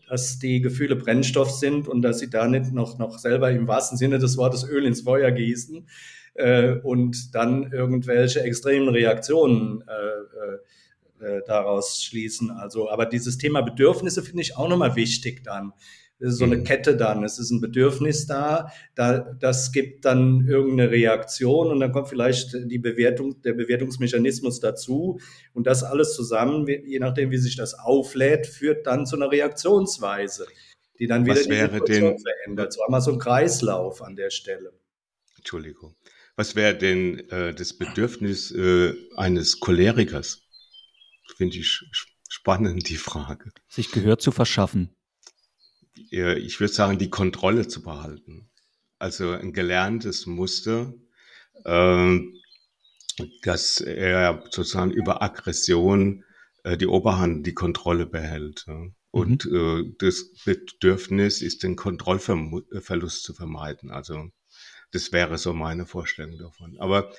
dass 0.08 0.40
die 0.40 0.62
Gefühle 0.62 0.96
Brennstoff 0.96 1.52
sind 1.52 1.88
und 1.88 2.02
dass 2.02 2.20
sie 2.20 2.30
da 2.30 2.48
nicht 2.48 2.72
noch, 2.72 2.98
noch 2.98 3.18
selber 3.18 3.52
im 3.52 3.68
wahrsten 3.68 3.98
Sinne 3.98 4.20
des 4.20 4.38
Wortes 4.38 4.64
Öl 4.68 4.86
ins 4.86 5.02
Feuer 5.02 5.32
gießen 5.32 5.88
äh, 6.36 6.76
und 6.84 7.34
dann 7.34 7.72
irgendwelche 7.72 8.42
extremen 8.42 8.90
Reaktionen 8.90 9.84
äh, 9.88 11.26
äh, 11.26 11.42
daraus 11.48 12.04
schließen. 12.04 12.52
Also, 12.52 12.90
aber 12.90 13.06
dieses 13.06 13.38
Thema 13.38 13.62
Bedürfnisse 13.62 14.22
finde 14.22 14.42
ich 14.42 14.58
auch 14.58 14.68
nochmal 14.68 14.96
wichtig 14.96 15.44
dann. 15.44 15.74
Es 16.20 16.34
ist 16.34 16.38
so 16.38 16.46
eine 16.46 16.58
mhm. 16.58 16.64
Kette 16.64 16.96
dann. 16.96 17.24
Es 17.24 17.40
ist 17.40 17.52
ein 17.52 17.60
Bedürfnis 17.60 18.26
da, 18.26 18.72
da, 18.96 19.20
das 19.20 19.72
gibt 19.72 20.06
dann 20.06 20.48
irgendeine 20.48 20.90
Reaktion 20.90 21.68
und 21.72 21.80
dann 21.82 21.92
kommt 21.92 22.08
vielleicht 22.08 22.54
die 22.54 22.80
Bewertung, 22.80 23.42
der 23.42 23.54
Bewertungsmechanismus 23.54 24.62
dazu. 24.62 25.20
Und 25.54 25.68
das 25.68 25.84
alles 25.84 26.14
zusammen, 26.14 26.68
je 26.68 27.00
nachdem, 27.00 27.32
wie 27.32 27.38
sich 27.38 27.58
das 27.58 27.74
auflädt, 27.74 28.48
führt 28.48 28.88
dann 28.88 29.06
zu 29.06 29.18
einer 29.18 29.30
Reaktionsweise, 29.30 30.48
die 31.00 31.08
dann 31.08 31.26
wieder 31.26 31.36
Was 31.36 31.48
die 31.48 31.54
Situation 31.54 32.18
verändert. 32.18 32.74
So 32.74 32.84
haben 32.84 32.94
wir 32.94 33.02
so 33.02 33.12
einen 33.12 33.20
Kreislauf 33.20 34.02
an 34.02 34.16
der 34.16 34.30
Stelle. 34.30 34.72
Entschuldigung. 35.38 35.96
Was 36.38 36.56
wäre 36.56 36.76
denn 36.76 37.30
äh, 37.30 37.54
das 37.54 37.78
Bedürfnis 37.78 38.52
äh, 38.52 38.94
eines 39.16 39.60
Cholerikers? 39.60 40.42
Finde 41.38 41.58
ich 41.58 41.82
spannend, 42.30 42.90
die 42.90 42.98
Frage. 42.98 43.52
Sich 43.68 43.92
Gehör 43.92 44.18
zu 44.18 44.32
verschaffen. 44.32 44.96
Ich 46.16 46.60
würde 46.60 46.74
sagen, 46.74 46.98
die 46.98 47.10
Kontrolle 47.10 47.68
zu 47.68 47.82
behalten. 47.82 48.50
Also 49.00 49.32
ein 49.32 49.52
gelerntes 49.52 50.26
Muster, 50.26 50.94
äh, 51.66 52.20
dass 53.44 53.82
er 53.82 54.44
sozusagen 54.50 54.92
über 54.92 55.22
Aggression 55.22 56.24
äh, 56.64 56.78
die 56.78 56.88
Oberhand, 56.88 57.46
die 57.46 57.54
Kontrolle 57.54 58.06
behält. 58.06 58.64
Ja. 58.68 58.88
Und 59.12 59.46
mhm. 59.46 59.56
äh, 59.56 59.96
das 60.00 60.34
Bedürfnis 60.46 61.42
ist, 61.42 61.64
den 61.64 61.76
Kontrollverlust 61.76 63.24
zu 63.24 63.34
vermeiden. 63.34 63.92
Also 63.92 64.30
das 64.92 65.12
wäre 65.12 65.38
so 65.38 65.54
meine 65.54 65.86
Vorstellung 65.86 66.38
davon. 66.38 66.78
Aber 66.80 67.12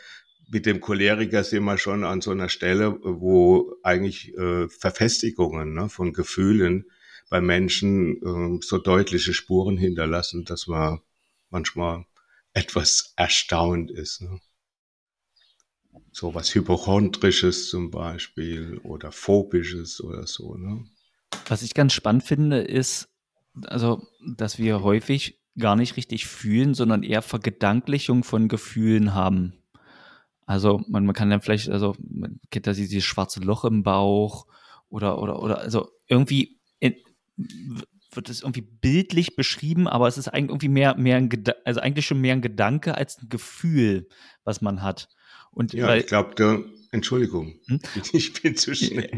mit 0.48 0.66
dem 0.66 0.80
Choleriker 0.80 1.44
sind 1.44 1.64
wir 1.64 1.78
schon 1.78 2.04
an 2.04 2.20
so 2.20 2.30
einer 2.30 2.48
Stelle, 2.48 2.98
wo 3.02 3.74
eigentlich 3.82 4.34
äh, 4.36 4.68
Verfestigungen 4.68 5.74
ne, 5.74 5.88
von 5.88 6.12
Gefühlen 6.12 6.84
bei 7.28 7.40
Menschen 7.40 8.16
äh, 8.22 8.64
so 8.64 8.78
deutliche 8.78 9.34
Spuren 9.34 9.76
hinterlassen, 9.76 10.44
dass 10.44 10.66
man 10.66 11.00
manchmal 11.50 12.04
etwas 12.52 13.12
erstaunt 13.16 13.90
ist. 13.90 14.22
Ne? 14.22 14.40
So 16.12 16.34
was 16.34 16.54
Hypochondrisches 16.54 17.68
zum 17.68 17.90
Beispiel 17.90 18.78
oder 18.84 19.12
Phobisches 19.12 20.00
oder 20.00 20.26
so. 20.26 20.54
Ne? 20.54 20.84
Was 21.48 21.62
ich 21.62 21.74
ganz 21.74 21.92
spannend 21.92 22.24
finde, 22.24 22.60
ist, 22.60 23.08
also, 23.64 24.06
dass 24.36 24.58
wir 24.58 24.82
häufig 24.82 25.40
gar 25.58 25.76
nicht 25.76 25.96
richtig 25.96 26.26
fühlen, 26.26 26.74
sondern 26.74 27.02
eher 27.02 27.22
Vergedanklichung 27.22 28.24
von 28.24 28.48
Gefühlen 28.48 29.14
haben. 29.14 29.54
Also 30.46 30.82
man, 30.88 31.04
man 31.06 31.14
kann 31.14 31.30
dann 31.30 31.40
vielleicht, 31.40 31.68
also 31.70 31.96
man 31.98 32.40
kennt 32.50 32.66
da 32.66 32.72
dieses 32.72 33.04
schwarze 33.04 33.40
Loch 33.40 33.64
im 33.64 33.82
Bauch 33.82 34.46
oder 34.88 35.20
oder 35.20 35.42
oder 35.42 35.58
also 35.58 35.90
irgendwie 36.06 36.55
wird 37.36 38.28
es 38.28 38.42
irgendwie 38.42 38.62
bildlich 38.62 39.36
beschrieben, 39.36 39.88
aber 39.88 40.08
es 40.08 40.18
ist 40.18 40.28
eigentlich 40.28 40.50
irgendwie 40.50 40.68
mehr 40.68 40.96
mehr 40.96 41.16
ein 41.16 41.30
also 41.64 41.80
eigentlich 41.80 42.06
schon 42.06 42.20
mehr 42.20 42.34
ein 42.34 42.42
Gedanke 42.42 42.94
als 42.94 43.18
ein 43.18 43.28
Gefühl, 43.28 44.08
was 44.44 44.60
man 44.60 44.82
hat. 44.82 45.08
Und 45.50 45.72
ja, 45.72 45.86
weil, 45.86 46.00
ich 46.00 46.06
glaube, 46.06 46.64
Entschuldigung, 46.92 47.54
hm? 47.66 47.80
ich 48.12 48.32
bin 48.34 48.56
zu 48.56 48.74
schnell. 48.74 49.10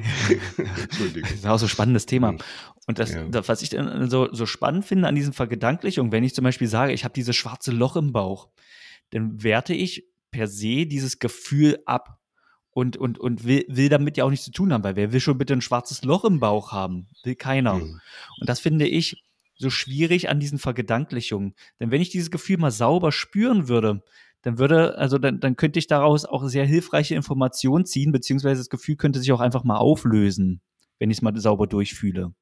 Entschuldigung. 0.57 1.31
Das 1.31 1.39
ist 1.39 1.47
auch 1.47 1.59
so 1.59 1.67
ein 1.67 1.71
spannendes 1.71 2.07
Thema. 2.07 2.31
Hm. 2.31 2.39
Und 2.87 2.99
das, 2.99 3.13
ja. 3.13 3.27
was 3.31 3.63
ich 3.63 3.71
dann 3.71 4.09
so, 4.09 4.33
so 4.33 4.47
spannend 4.47 4.85
finde 4.85 5.09
an 5.09 5.15
diesen 5.15 5.33
Vergedanklichungen, 5.33 6.11
wenn 6.11 6.25
ich 6.25 6.35
zum 6.35 6.45
Beispiel 6.45 6.69
sage, 6.69 6.93
ich 6.93 7.05
habe 7.05 7.13
dieses 7.13 7.37
schwarze 7.37 7.71
Loch 7.71 7.97
im 7.97 8.13
Bauch, 8.13 8.49
dann 9.11 9.43
werte 9.43 9.75
ich 9.75 10.09
per 10.31 10.49
se 10.49 10.87
dieses 10.87 11.19
Gefühl 11.19 11.79
ab 11.87 12.19
und, 12.79 12.97
und, 12.97 13.19
und 13.19 13.45
will, 13.45 13.65
will 13.67 13.89
damit 13.89 14.17
ja 14.17 14.25
auch 14.25 14.31
nichts 14.31 14.45
zu 14.45 14.53
tun 14.53 14.73
haben, 14.73 14.85
weil 14.85 14.95
wer 14.95 15.13
will 15.13 15.19
schon 15.19 15.37
bitte 15.37 15.53
ein 15.53 15.61
schwarzes 15.61 16.05
Loch 16.05 16.25
im 16.25 16.39
Bauch 16.39 16.71
haben? 16.71 17.09
Will 17.25 17.35
keiner. 17.35 17.75
Mhm. 17.75 18.01
Und 18.41 18.49
das 18.49 18.61
finde 18.61 18.87
ich 18.87 19.25
so 19.57 19.69
schwierig 19.69 20.29
an 20.29 20.39
diesen 20.39 20.61
Vergedanklichungen. 20.61 21.57
Denn 21.81 21.91
wenn 21.91 22.01
ich 22.01 22.11
dieses 22.11 22.31
Gefühl 22.31 22.59
mal 22.59 22.71
sauber 22.71 23.11
spüren 23.11 23.67
würde, 23.67 24.05
dann 24.43 24.61
würde, 24.61 24.97
also 24.97 25.19
dann, 25.19 25.41
dann 25.41 25.57
könnte 25.57 25.81
ich 25.81 25.89
daraus 25.89 26.25
auch 26.25 26.47
sehr 26.47 26.65
hilfreiche 26.67 27.17
Informationen 27.17 27.85
ziehen, 27.85 28.13
beziehungsweise 28.13 28.61
das 28.61 28.71
Gefühl 28.71 28.95
könnte 28.95 29.19
sich 29.19 29.33
auch 29.33 29.41
einfach 29.41 29.65
mal 29.65 29.79
auflösen, 29.79 30.61
wenn 31.01 31.11
ich 31.11 31.17
es 31.17 31.23
mal 31.23 31.37
sauber 31.37 31.67
durchfühle. 31.67 32.33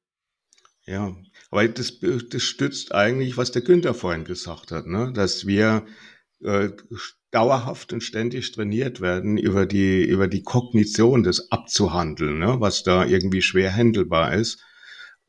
Ja, 0.85 1.15
aber 1.49 1.67
das, 1.67 1.99
das 1.99 2.43
stützt 2.43 2.93
eigentlich, 2.93 3.37
was 3.37 3.51
der 3.51 3.63
Günther 3.63 3.95
vorhin 3.95 4.23
gesagt 4.23 4.71
hat, 4.71 4.85
ne? 4.85 5.11
dass 5.15 5.47
wir 5.47 5.87
äh, 6.43 6.69
dauerhaft 7.31 7.93
und 7.93 8.01
ständig 8.01 8.51
trainiert 8.51 9.01
werden, 9.01 9.37
über 9.37 9.65
die, 9.65 10.03
über 10.03 10.27
die 10.27 10.43
Kognition 10.43 11.23
des 11.23 11.51
abzuhandeln, 11.51 12.39
ne? 12.39 12.57
was 12.59 12.83
da 12.83 13.05
irgendwie 13.05 13.41
schwer 13.41 13.73
handelbar 13.73 14.33
ist. 14.33 14.63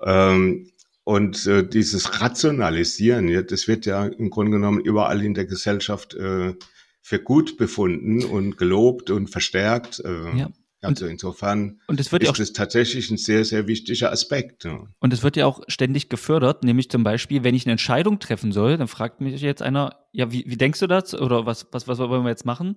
Ähm, 0.04 0.70
und 1.04 1.46
äh, 1.46 1.66
dieses 1.66 2.20
Rationalisieren, 2.20 3.28
ja, 3.28 3.42
das 3.42 3.66
wird 3.66 3.86
ja 3.86 4.06
im 4.06 4.30
Grunde 4.30 4.52
genommen 4.52 4.80
überall 4.80 5.24
in 5.24 5.34
der 5.34 5.46
Gesellschaft 5.46 6.14
äh, 6.14 6.54
für 7.00 7.18
gut 7.18 7.56
befunden 7.56 8.22
und 8.24 8.58
gelobt 8.58 9.10
und 9.10 9.28
verstärkt. 9.30 10.00
Äh, 10.00 10.36
ja. 10.36 10.50
Also 10.80 11.06
und, 11.06 11.10
insofern 11.10 11.80
und 11.88 11.98
es 11.98 12.12
wird 12.12 12.22
ist 12.22 12.28
auch, 12.28 12.36
das 12.36 12.52
tatsächlich 12.52 13.10
ein 13.10 13.16
sehr, 13.16 13.44
sehr 13.44 13.66
wichtiger 13.66 14.12
Aspekt. 14.12 14.64
Ja. 14.64 14.86
Und 15.00 15.12
es 15.12 15.22
wird 15.22 15.36
ja 15.36 15.46
auch 15.46 15.60
ständig 15.66 16.08
gefördert, 16.08 16.62
nämlich 16.62 16.88
zum 16.88 17.02
Beispiel, 17.02 17.42
wenn 17.42 17.54
ich 17.54 17.66
eine 17.66 17.72
Entscheidung 17.72 18.20
treffen 18.20 18.52
soll, 18.52 18.76
dann 18.76 18.86
fragt 18.86 19.20
mich 19.20 19.40
jetzt 19.40 19.62
einer, 19.62 19.96
ja, 20.12 20.30
wie, 20.30 20.44
wie 20.46 20.56
denkst 20.56 20.78
du 20.78 20.86
das? 20.86 21.14
Oder 21.14 21.46
was, 21.46 21.66
was, 21.72 21.88
was 21.88 21.98
wollen 21.98 22.22
wir 22.22 22.30
jetzt 22.30 22.46
machen? 22.46 22.76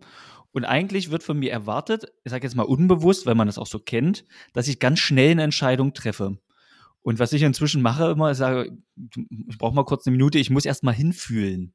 Und 0.52 0.66
eigentlich 0.66 1.12
wird 1.12 1.24
von 1.24 1.38
mir 1.38 1.52
erwartet, 1.52 2.12
ich 2.24 2.32
sage 2.32 2.46
jetzt 2.46 2.56
mal 2.56 2.64
unbewusst, 2.64 3.26
weil 3.26 3.36
man 3.36 3.48
das 3.48 3.58
auch 3.58 3.68
so 3.68 3.80
kennt, 3.80 4.26
dass 4.54 4.68
ich 4.68 4.80
ganz 4.80 5.00
schnell 5.00 5.32
eine 5.32 5.44
Entscheidung 5.44 5.94
treffe. 5.94 6.40
Und 7.04 7.20
was 7.20 7.34
ich 7.34 7.42
inzwischen 7.44 7.82
mache, 7.82 8.12
immer, 8.12 8.32
ich 8.32 8.38
sage, 8.38 8.78
ich 9.48 9.58
brauche 9.58 9.76
mal 9.76 9.86
kurz 9.86 10.06
eine 10.06 10.16
Minute, 10.18 10.40
ich 10.40 10.50
muss 10.50 10.66
erst 10.66 10.84
mal 10.84 10.92
hinfühlen. 10.92 11.74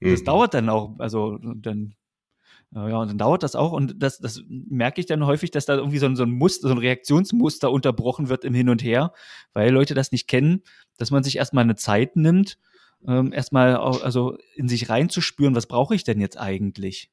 Und 0.00 0.08
mhm. 0.08 0.12
das 0.12 0.24
dauert 0.24 0.54
dann 0.54 0.68
auch, 0.68 0.98
also 0.98 1.38
dann 1.38 1.94
ja, 2.74 2.98
und 2.98 3.08
dann 3.08 3.18
dauert 3.18 3.44
das 3.44 3.54
auch 3.54 3.72
und 3.72 4.02
das, 4.02 4.18
das 4.18 4.42
merke 4.48 5.00
ich 5.00 5.06
dann 5.06 5.24
häufig, 5.24 5.52
dass 5.52 5.64
da 5.64 5.76
irgendwie 5.76 5.98
so 5.98 6.06
ein, 6.06 6.16
so 6.16 6.24
ein 6.24 6.32
Muster, 6.32 6.66
so 6.66 6.74
ein 6.74 6.78
Reaktionsmuster 6.78 7.70
unterbrochen 7.70 8.28
wird 8.28 8.44
im 8.44 8.52
Hin 8.52 8.68
und 8.68 8.82
Her, 8.82 9.12
weil 9.52 9.70
Leute 9.72 9.94
das 9.94 10.10
nicht 10.10 10.26
kennen, 10.26 10.62
dass 10.98 11.12
man 11.12 11.22
sich 11.22 11.36
erstmal 11.36 11.62
eine 11.62 11.76
Zeit 11.76 12.16
nimmt, 12.16 12.58
ähm, 13.06 13.32
erstmal 13.32 13.76
also 13.76 14.36
in 14.56 14.68
sich 14.68 14.88
reinzuspüren, 14.88 15.54
was 15.54 15.66
brauche 15.66 15.94
ich 15.94 16.02
denn 16.02 16.20
jetzt 16.20 16.36
eigentlich? 16.36 17.10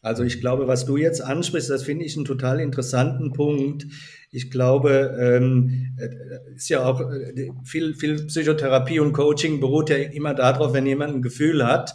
Also 0.00 0.24
ich 0.24 0.40
glaube, 0.40 0.66
was 0.66 0.84
du 0.84 0.96
jetzt 0.96 1.20
ansprichst, 1.20 1.70
das 1.70 1.84
finde 1.84 2.04
ich 2.04 2.16
einen 2.16 2.24
total 2.24 2.58
interessanten 2.58 3.32
Punkt. 3.32 3.86
Ich 4.32 4.50
glaube, 4.50 5.16
ähm, 5.20 5.96
äh, 5.96 6.56
ist 6.56 6.68
ja 6.68 6.84
auch 6.84 7.00
äh, 7.12 7.52
viel, 7.62 7.94
viel 7.94 8.26
Psychotherapie 8.26 8.98
und 8.98 9.12
Coaching 9.12 9.60
beruht 9.60 9.90
ja 9.90 9.96
immer 9.96 10.34
darauf, 10.34 10.72
wenn 10.72 10.86
jemand 10.86 11.14
ein 11.14 11.22
Gefühl 11.22 11.64
hat, 11.64 11.94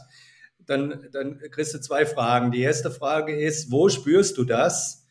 dann, 0.68 1.08
dann 1.12 1.40
kriegst 1.52 1.74
du 1.74 1.80
zwei 1.80 2.06
Fragen. 2.06 2.52
Die 2.52 2.62
erste 2.62 2.92
Frage 2.92 3.36
ist, 3.36 3.72
wo 3.72 3.90
spürst 3.90 4.38
du 4.38 4.44
das? 4.44 5.06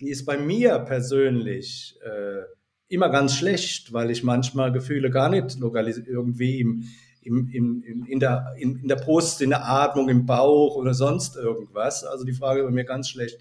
Die 0.00 0.08
ist 0.08 0.24
bei 0.24 0.38
mir 0.38 0.78
persönlich 0.80 1.98
äh, 2.02 2.42
immer 2.88 3.10
ganz 3.10 3.36
schlecht, 3.36 3.92
weil 3.92 4.10
ich 4.10 4.22
manchmal 4.22 4.72
Gefühle 4.72 5.10
gar 5.10 5.28
nicht 5.28 5.58
lokalisiere, 5.58 6.06
irgendwie 6.06 6.60
im, 6.60 6.88
im, 7.22 7.50
im, 7.50 8.06
in, 8.06 8.20
der, 8.20 8.54
in, 8.56 8.80
in 8.80 8.88
der 8.88 8.96
Brust, 8.96 9.42
in 9.42 9.50
der 9.50 9.66
Atmung, 9.66 10.08
im 10.08 10.26
Bauch 10.26 10.76
oder 10.76 10.94
sonst 10.94 11.36
irgendwas. 11.36 12.04
Also 12.04 12.24
die 12.24 12.32
Frage 12.32 12.62
bei 12.62 12.70
mir 12.70 12.84
ganz 12.84 13.10
schlecht. 13.10 13.38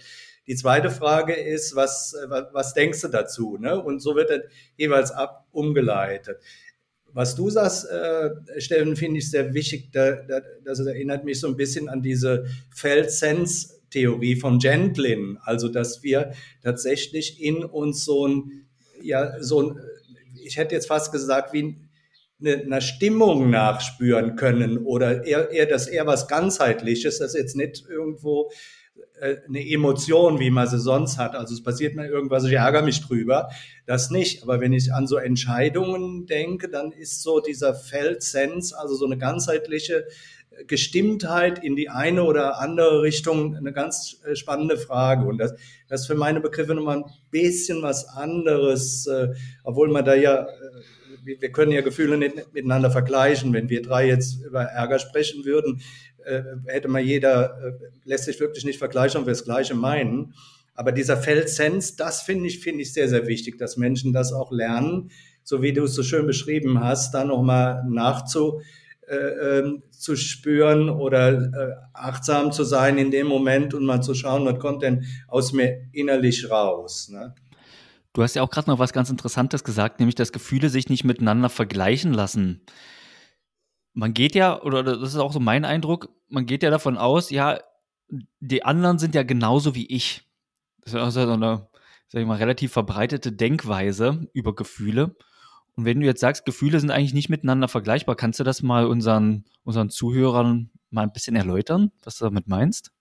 Die 0.48 0.56
zweite 0.56 0.92
Frage 0.92 1.34
ist, 1.34 1.76
was, 1.76 2.16
was, 2.28 2.46
was 2.52 2.74
denkst 2.74 3.02
du 3.02 3.08
dazu? 3.08 3.58
Ne? 3.58 3.82
Und 3.82 4.00
so 4.00 4.16
wird 4.16 4.30
dann 4.30 4.42
jeweils 4.76 5.12
ab 5.12 5.48
umgeleitet 5.52 6.38
was 7.16 7.34
du 7.34 7.50
sagst, 7.50 7.90
äh, 7.90 8.30
Steffen, 8.60 8.98
finde 8.98 9.20
ich 9.20 9.32
sehr 9.32 9.54
wichtig. 9.54 9.90
Da, 9.94 10.16
da, 10.16 10.42
das 10.66 10.80
erinnert 10.82 11.24
mich 11.24 11.40
so 11.40 11.48
ein 11.48 11.56
bisschen 11.56 11.88
an 11.88 12.02
diese 12.02 12.46
Feld-Sense-Theorie 12.72 14.36
von 14.36 14.60
Gentlin. 14.60 15.38
Also, 15.42 15.70
dass 15.70 16.04
wir 16.04 16.34
tatsächlich 16.62 17.42
in 17.42 17.64
uns 17.64 18.04
so 18.04 18.28
ein, 18.28 18.68
ja, 19.02 19.42
so 19.42 19.62
ein, 19.62 19.80
ich 20.44 20.58
hätte 20.58 20.76
jetzt 20.76 20.88
fast 20.88 21.14
gesagt, 21.14 21.54
wie 21.54 21.78
eine, 22.42 22.62
einer 22.62 22.82
Stimmung 22.82 23.50
nachspüren 23.50 24.36
können 24.36 24.80
oder 24.80 25.24
eher, 25.24 25.50
eher 25.52 25.68
das 25.68 25.88
eher 25.88 26.06
was 26.06 26.28
ganzheitliches, 26.28 27.20
das 27.20 27.34
jetzt 27.34 27.56
nicht 27.56 27.86
irgendwo 27.88 28.52
eine 29.22 29.68
Emotion, 29.68 30.40
wie 30.40 30.50
man 30.50 30.68
sie 30.68 30.80
sonst 30.80 31.18
hat. 31.18 31.36
Also 31.36 31.54
es 31.54 31.64
passiert 31.64 31.96
mir 31.96 32.08
irgendwas, 32.08 32.44
ich 32.44 32.54
ärgere 32.54 32.82
mich 32.82 33.02
drüber. 33.02 33.50
Das 33.86 34.12
nicht. 34.12 34.44
Aber 34.44 34.60
wenn 34.60 34.74
ich 34.74 34.94
an 34.94 35.08
so 35.08 35.18
Entscheidungen 35.18 36.26
denke, 36.26 36.70
dann 36.70 36.92
ist 36.92 37.22
so 37.22 37.40
dieser 37.40 37.74
Feldsens, 37.74 38.74
also 38.74 38.96
so 38.96 39.06
eine 39.06 39.18
ganzheitliche 39.18 40.06
Gestimmtheit 40.68 41.64
in 41.64 41.76
die 41.76 41.90
eine 41.90 42.24
oder 42.24 42.60
andere 42.60 43.02
Richtung 43.02 43.56
eine 43.56 43.74
ganz 43.74 44.22
äh, 44.26 44.36
spannende 44.36 44.78
Frage. 44.78 45.28
Und 45.28 45.38
das, 45.38 45.54
das 45.88 46.02
ist 46.02 46.08
für 46.08 46.16
meine 46.16 46.40
Begriffe 46.40 46.76
nochmal 46.76 46.98
ein 46.98 47.12
bisschen 47.32 47.82
was 47.82 48.08
anderes, 48.08 49.06
äh, 49.08 49.30
obwohl 49.64 49.90
man 49.90 50.06
da 50.06 50.16
ja, 50.16 50.44
äh, 50.44 51.40
wir 51.40 51.52
können 51.52 51.72
ja 51.72 51.82
Gefühle 51.82 52.18
nicht 52.18 52.54
miteinander 52.54 52.92
vergleichen. 52.92 53.54
Wenn 53.54 53.70
wir 53.70 53.82
drei 53.82 54.08
jetzt 54.08 54.42
über 54.44 54.64
Ärger 54.64 55.00
sprechen 55.00 55.44
würden, 55.44 55.82
äh, 56.26 56.44
hätte 56.68 56.88
man 56.88 57.06
jeder, 57.06 57.58
äh, 57.62 57.72
lässt 58.04 58.26
sich 58.26 58.40
wirklich 58.40 58.66
nicht 58.66 58.80
vergleichen, 58.80 59.22
ob 59.22 59.28
wir 59.28 59.34
das 59.34 59.46
Gleiche 59.46 59.76
meinen. 59.76 60.34
Aber 60.74 60.92
dieser 60.92 61.18
Feldsens, 61.18 61.96
das 61.96 62.22
finde 62.22 62.48
ich, 62.48 62.60
finde 62.60 62.82
ich 62.82 62.94
sehr, 62.94 63.08
sehr 63.08 63.28
wichtig, 63.28 63.58
dass 63.58 63.78
Menschen 63.78 64.12
das 64.12 64.34
auch 64.34 64.52
lernen, 64.52 65.12
so 65.44 65.62
wie 65.62 65.74
du 65.74 65.84
es 65.84 65.96
so 65.96 66.04
schön 66.04 66.28
beschrieben 66.28 66.82
hast, 66.82 67.14
da 67.14 67.24
nochmal 67.24 67.84
nachzu, 67.88 68.62
äh, 69.08 69.60
ähm, 69.60 69.84
zu 69.92 70.16
spüren 70.16 70.90
oder 70.90 71.32
äh, 71.32 71.76
achtsam 71.94 72.52
zu 72.52 72.64
sein 72.64 72.98
in 72.98 73.12
dem 73.12 73.28
Moment 73.28 73.74
und 73.74 73.86
mal 73.86 74.02
zu 74.02 74.16
schauen, 74.16 74.46
was 74.46 74.60
kommt 74.60 74.82
denn 74.82 75.06
aus 75.28 75.54
mir 75.54 75.88
innerlich 75.92 76.50
raus. 76.50 77.10
Ne? 77.10 77.36
Du 78.14 78.24
hast 78.24 78.36
ja 78.36 78.42
auch 78.42 78.50
gerade 78.50 78.70
noch 78.70 78.80
was 78.80 78.94
ganz 78.94 79.10
Interessantes 79.10 79.64
gesagt, 79.64 80.00
nämlich 80.00 80.16
dass 80.16 80.32
Gefühle 80.32 80.70
sich 80.70 80.90
nicht 80.90 81.04
miteinander 81.04 81.50
vergleichen 81.50 82.14
lassen. 82.14 82.62
Man 83.94 84.14
geht 84.14 84.34
ja, 84.34 84.62
oder 84.62 84.84
das 84.84 85.10
ist 85.10 85.18
auch 85.18 85.32
so 85.32 85.40
mein 85.40 85.66
Eindruck, 85.66 86.10
man 86.30 86.46
geht 86.46 86.64
ja 86.64 86.70
davon 86.70 86.98
aus, 86.98 87.30
ja, 87.30 87.60
die 88.40 88.64
anderen 88.64 89.00
sind 89.00 89.16
ja 89.16 89.24
genauso 89.24 89.76
wie 89.76 89.88
ich. 89.88 90.24
Das 90.82 90.94
ist 90.94 91.00
also 91.00 91.26
so 91.26 91.32
eine, 91.32 91.68
sag 92.08 92.22
ich 92.22 92.28
mal, 92.28 92.38
relativ 92.38 92.72
verbreitete 92.72 93.32
Denkweise 93.32 94.28
über 94.34 94.56
Gefühle. 94.56 95.16
Und 95.76 95.86
wenn 95.86 96.00
du 96.00 96.06
jetzt 96.06 96.22
sagst, 96.22 96.46
Gefühle 96.46 96.80
sind 96.80 96.92
eigentlich 96.92 97.14
nicht 97.14 97.30
miteinander 97.30 97.68
vergleichbar, 97.68 98.16
kannst 98.16 98.40
du 98.40 98.44
das 98.44 98.62
mal 98.62 98.86
unseren, 98.86 99.46
unseren 99.64 99.90
Zuhörern 99.90 100.70
mal 100.90 101.04
ein 101.04 101.12
bisschen 101.12 101.36
erläutern, 101.36 101.92
was 102.04 102.18
du 102.18 102.26
damit 102.26 102.48
meinst? 102.48 102.92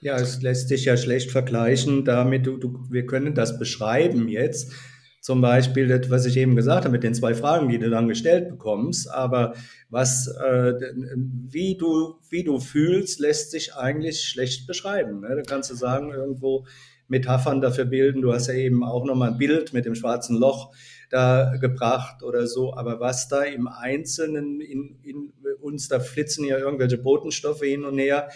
Ja, 0.00 0.16
es 0.16 0.40
lässt 0.42 0.68
sich 0.68 0.86
ja 0.86 0.96
schlecht 0.96 1.30
vergleichen 1.30 2.04
damit, 2.04 2.46
du, 2.46 2.56
du, 2.56 2.86
wir 2.90 3.06
können 3.06 3.34
das 3.34 3.58
beschreiben 3.58 4.28
jetzt. 4.28 4.72
Zum 5.20 5.42
Beispiel, 5.42 5.86
das, 5.86 6.08
was 6.08 6.24
ich 6.24 6.38
eben 6.38 6.56
gesagt 6.56 6.84
habe, 6.84 6.92
mit 6.92 7.02
den 7.02 7.14
zwei 7.14 7.34
Fragen, 7.34 7.68
die 7.68 7.78
du 7.78 7.90
dann 7.90 8.08
gestellt 8.08 8.48
bekommst. 8.48 9.10
Aber 9.10 9.54
was, 9.90 10.26
äh, 10.28 10.72
wie, 11.14 11.76
du, 11.76 12.14
wie 12.30 12.42
du 12.42 12.58
fühlst, 12.58 13.20
lässt 13.20 13.50
sich 13.50 13.74
eigentlich 13.74 14.22
schlecht 14.22 14.66
beschreiben. 14.66 15.20
Ne? 15.20 15.36
Da 15.36 15.42
kannst 15.42 15.70
du 15.70 15.74
sagen, 15.74 16.10
irgendwo 16.10 16.66
Metaphern 17.08 17.60
dafür 17.60 17.84
bilden. 17.84 18.22
Du 18.22 18.32
hast 18.32 18.46
ja 18.46 18.54
eben 18.54 18.82
auch 18.82 19.04
nochmal 19.04 19.32
ein 19.32 19.38
Bild 19.38 19.74
mit 19.74 19.84
dem 19.84 19.94
schwarzen 19.94 20.36
Loch 20.36 20.72
da 21.10 21.56
gebracht 21.60 22.22
oder 22.22 22.46
so. 22.46 22.72
Aber 22.72 23.00
was 23.00 23.28
da 23.28 23.42
im 23.42 23.68
Einzelnen 23.68 24.60
in, 24.62 25.00
in 25.02 25.32
uns, 25.60 25.88
da 25.88 26.00
flitzen 26.00 26.46
ja 26.46 26.56
irgendwelche 26.56 26.96
Botenstoffe 26.96 27.62
hin 27.62 27.84
und 27.84 27.98
her, 27.98 28.30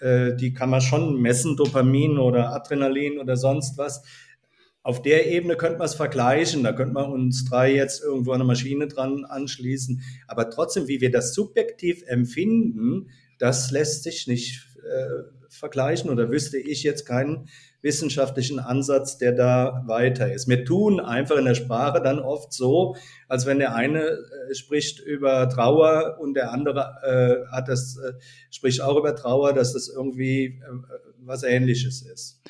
äh, 0.00 0.34
die 0.34 0.52
kann 0.52 0.70
man 0.70 0.80
schon 0.80 1.20
messen, 1.20 1.56
Dopamin 1.56 2.18
oder 2.18 2.52
Adrenalin 2.52 3.18
oder 3.18 3.36
sonst 3.36 3.78
was 3.78 4.02
auf 4.84 5.00
der 5.00 5.26
Ebene 5.32 5.56
könnte 5.56 5.78
man 5.78 5.86
es 5.86 5.94
vergleichen. 5.94 6.62
Da 6.62 6.72
könnte 6.72 6.92
man 6.92 7.10
uns 7.10 7.46
drei 7.46 7.74
jetzt 7.74 8.02
irgendwo 8.02 8.32
an 8.32 8.36
eine 8.36 8.44
Maschine 8.44 8.86
dran 8.86 9.24
anschließen. 9.24 10.02
Aber 10.28 10.50
trotzdem, 10.50 10.86
wie 10.88 11.00
wir 11.00 11.10
das 11.10 11.34
subjektiv 11.34 12.02
empfinden, 12.06 13.08
das 13.38 13.70
lässt 13.70 14.02
sich 14.02 14.26
nicht 14.26 14.68
äh, 14.84 15.24
vergleichen 15.48 16.10
oder 16.10 16.30
wüsste 16.30 16.58
ich 16.58 16.82
jetzt 16.82 17.06
keinen 17.06 17.48
wissenschaftlichen 17.80 18.60
Ansatz, 18.60 19.16
der 19.16 19.32
da 19.32 19.84
weiter 19.86 20.32
ist. 20.32 20.48
Wir 20.48 20.64
tun 20.66 21.00
einfach 21.00 21.36
in 21.36 21.46
der 21.46 21.54
Sprache 21.54 22.02
dann 22.02 22.18
oft 22.18 22.52
so, 22.52 22.96
als 23.26 23.46
wenn 23.46 23.58
der 23.58 23.74
eine 23.74 24.02
äh, 24.02 24.54
spricht 24.54 25.00
über 25.00 25.48
Trauer 25.48 26.18
und 26.20 26.34
der 26.34 26.52
andere 26.52 27.46
äh, 27.48 27.54
hat 27.54 27.68
das, 27.68 27.96
äh, 27.96 28.12
spricht 28.50 28.82
auch 28.82 28.98
über 28.98 29.16
Trauer, 29.16 29.54
dass 29.54 29.72
das 29.72 29.88
irgendwie 29.88 30.44
äh, 30.44 30.98
was 31.20 31.42
Ähnliches 31.42 32.02
ist. 32.02 32.42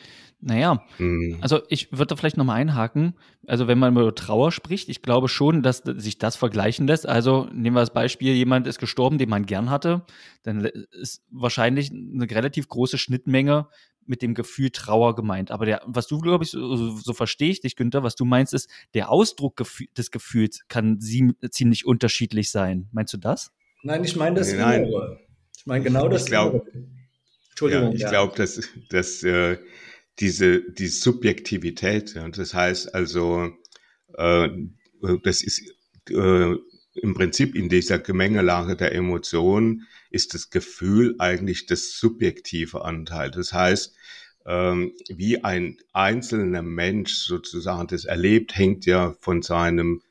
Naja, 0.47 0.85
mhm. 0.99 1.39
also 1.41 1.63
ich 1.71 1.89
würde 1.91 2.19
vielleicht 2.19 2.37
nochmal 2.37 2.61
einhaken. 2.61 3.15
Also 3.47 3.67
wenn 3.67 3.79
man 3.79 3.97
über 3.97 4.15
Trauer 4.15 4.53
spricht, 4.53 4.91
ich 4.91 5.01
glaube 5.01 5.29
schon, 5.29 5.63
dass 5.63 5.79
sich 5.79 6.19
das 6.19 6.37
vergleichen 6.37 6.87
lässt. 6.87 7.09
Also 7.09 7.49
nehmen 7.51 7.75
wir 7.75 7.81
das 7.81 7.95
Beispiel, 7.95 8.35
jemand 8.35 8.67
ist 8.67 8.79
gestorben, 8.79 9.17
den 9.17 9.31
man 9.31 9.47
gern 9.47 9.71
hatte, 9.71 10.05
dann 10.43 10.63
ist 10.65 11.23
wahrscheinlich 11.31 11.91
eine 11.91 12.31
relativ 12.31 12.69
große 12.69 12.99
Schnittmenge 12.99 13.69
mit 14.05 14.21
dem 14.21 14.35
Gefühl 14.35 14.69
Trauer 14.69 15.15
gemeint. 15.15 15.51
Aber 15.51 15.65
der, 15.65 15.81
was 15.87 16.09
du, 16.09 16.19
glaube 16.19 16.45
ich, 16.45 16.51
so, 16.51 16.95
so 16.95 17.15
verstehe 17.15 17.49
ich 17.49 17.63
dich, 17.63 17.75
Günther, 17.75 18.03
was 18.03 18.15
du 18.15 18.27
meinst, 18.27 18.53
ist, 18.53 18.69
der 18.93 19.11
Ausdruck 19.11 19.63
des 19.97 20.11
Gefühls 20.11 20.61
kann 20.69 21.01
sie, 21.01 21.33
ziemlich 21.51 21.87
unterschiedlich 21.87 22.51
sein. 22.51 22.89
Meinst 22.93 23.15
du 23.15 23.17
das? 23.17 23.51
Nein, 23.83 24.05
ich 24.05 24.15
meine 24.15 24.37
das 24.37 24.53
Nein. 24.53 24.87
Ich 25.57 25.65
meine 25.65 25.83
genau 25.83 26.07
das. 26.09 26.25
Ich 26.25 26.29
glaube, 26.29 26.67
Entschuldigung. 27.49 27.93
Ja, 27.93 27.95
ich 27.95 28.01
ja. 28.03 28.11
glaube, 28.11 28.37
dass, 28.37 28.61
dass 28.91 29.23
äh, 29.23 29.57
diese, 30.21 30.63
die 30.63 30.89
Subjektivität. 30.89 32.15
Ja. 32.15 32.29
Das 32.29 32.55
heißt 32.55 32.95
also, 32.95 33.53
äh, 34.17 34.49
das 35.23 35.43
ist 35.43 35.63
äh, 36.11 36.55
im 36.95 37.15
Prinzip 37.15 37.55
in 37.57 37.69
dieser 37.69 37.99
Gemengelage 37.99 38.77
der 38.77 38.95
Emotionen 38.95 39.87
ist 40.11 40.35
das 40.35 40.51
Gefühl 40.51 41.17
eigentlich 41.19 41.67
das 41.67 41.99
subjektive 41.99 42.85
Anteil. 42.85 43.31
Das 43.31 43.53
heißt, 43.53 43.97
ähm, 44.47 44.93
wie 45.09 45.43
ein 45.43 45.79
einzelner 45.93 46.63
Mensch 46.63 47.15
sozusagen 47.15 47.89
das 47.89 48.05
erlebt, 48.05 48.57
hängt 48.57 48.87
ja 48.87 49.17
von 49.21 49.43
seinem 49.43 50.03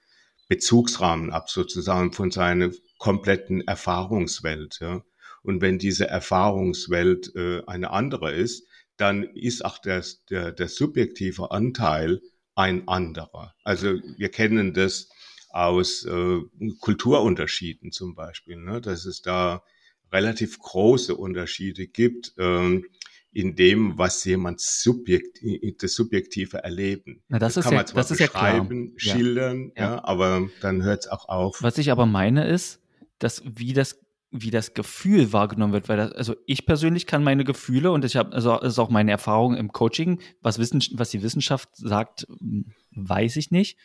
Bezugsrahmen 0.50 1.32
ab, 1.32 1.50
sozusagen 1.50 2.12
von 2.12 2.32
seiner 2.32 2.72
kompletten 2.98 3.62
Erfahrungswelt. 3.62 4.80
Ja. 4.82 5.04
Und 5.42 5.62
wenn 5.62 5.78
diese 5.78 6.08
Erfahrungswelt 6.08 7.34
äh, 7.36 7.62
eine 7.66 7.92
andere 7.92 8.34
ist, 8.34 8.68
dann 8.98 9.24
ist 9.24 9.66
auch 9.66 9.78
der, 9.80 10.04
der, 10.30 10.52
der 10.52 10.68
subjektive 10.68 11.52
Anteil 11.52 12.22
ein 12.56 12.88
anderer. 12.88 13.54
Also 13.64 13.96
wir 14.18 14.30
kennen 14.30 14.74
das 14.74 15.10
aus 15.50 16.06
äh, 16.06 16.40
Kulturunterschieden 16.80 17.92
zum 17.92 18.16
Beispiel, 18.16 18.58
ne? 18.58 18.82
dass 18.82 19.06
es 19.06 19.22
da 19.22 19.64
relativ 20.12 20.60
große 20.60 21.16
Unterschiede 21.16 21.88
gibt 21.88 22.34
ähm, 22.38 22.86
in 23.32 23.56
dem, 23.56 23.98
was 23.98 24.24
jemand 24.26 24.62
subjekt, 24.62 25.40
das 25.82 25.94
subjektive 25.94 26.64
Erleben. 26.64 27.24
Na, 27.28 27.40
das, 27.40 27.56
das 27.56 27.58
ist 27.58 27.64
kann 27.64 27.74
ja, 27.74 27.80
man 27.80 27.88
zwar 27.88 28.04
das 28.04 28.18
beschreiben, 28.18 28.96
ja 28.98 29.00
schildern, 29.14 29.72
ja. 29.76 29.84
ja. 29.84 30.04
aber 30.04 30.50
dann 30.62 30.84
hört 30.84 31.02
es 31.02 31.08
auch 31.08 31.28
auf. 31.28 31.62
Was 31.62 31.80
ich 31.80 31.92
aber 31.92 32.06
meine 32.06 32.48
ist, 32.48 32.80
dass 33.18 33.42
wie 33.46 33.74
das 33.74 34.03
wie 34.34 34.50
das 34.50 34.74
Gefühl 34.74 35.32
wahrgenommen 35.32 35.74
wird, 35.74 35.88
weil 35.88 35.98
das, 35.98 36.12
also 36.12 36.36
ich 36.48 36.66
persönlich 36.66 37.06
kann 37.06 37.24
meine 37.24 37.44
Gefühle 37.44 37.92
und 37.92 38.04
ich 38.04 38.16
habe, 38.16 38.34
also 38.34 38.60
ist 38.60 38.80
auch 38.80 38.90
meine 38.90 39.12
Erfahrung 39.12 39.56
im 39.56 39.72
Coaching, 39.72 40.20
was, 40.42 40.58
Wissen, 40.58 40.84
was 40.94 41.12
die 41.12 41.22
Wissenschaft 41.22 41.70
sagt, 41.76 42.26
hm, 42.40 42.74
weiß 42.92 43.38
ich 43.38 43.52
nicht. 43.52 43.78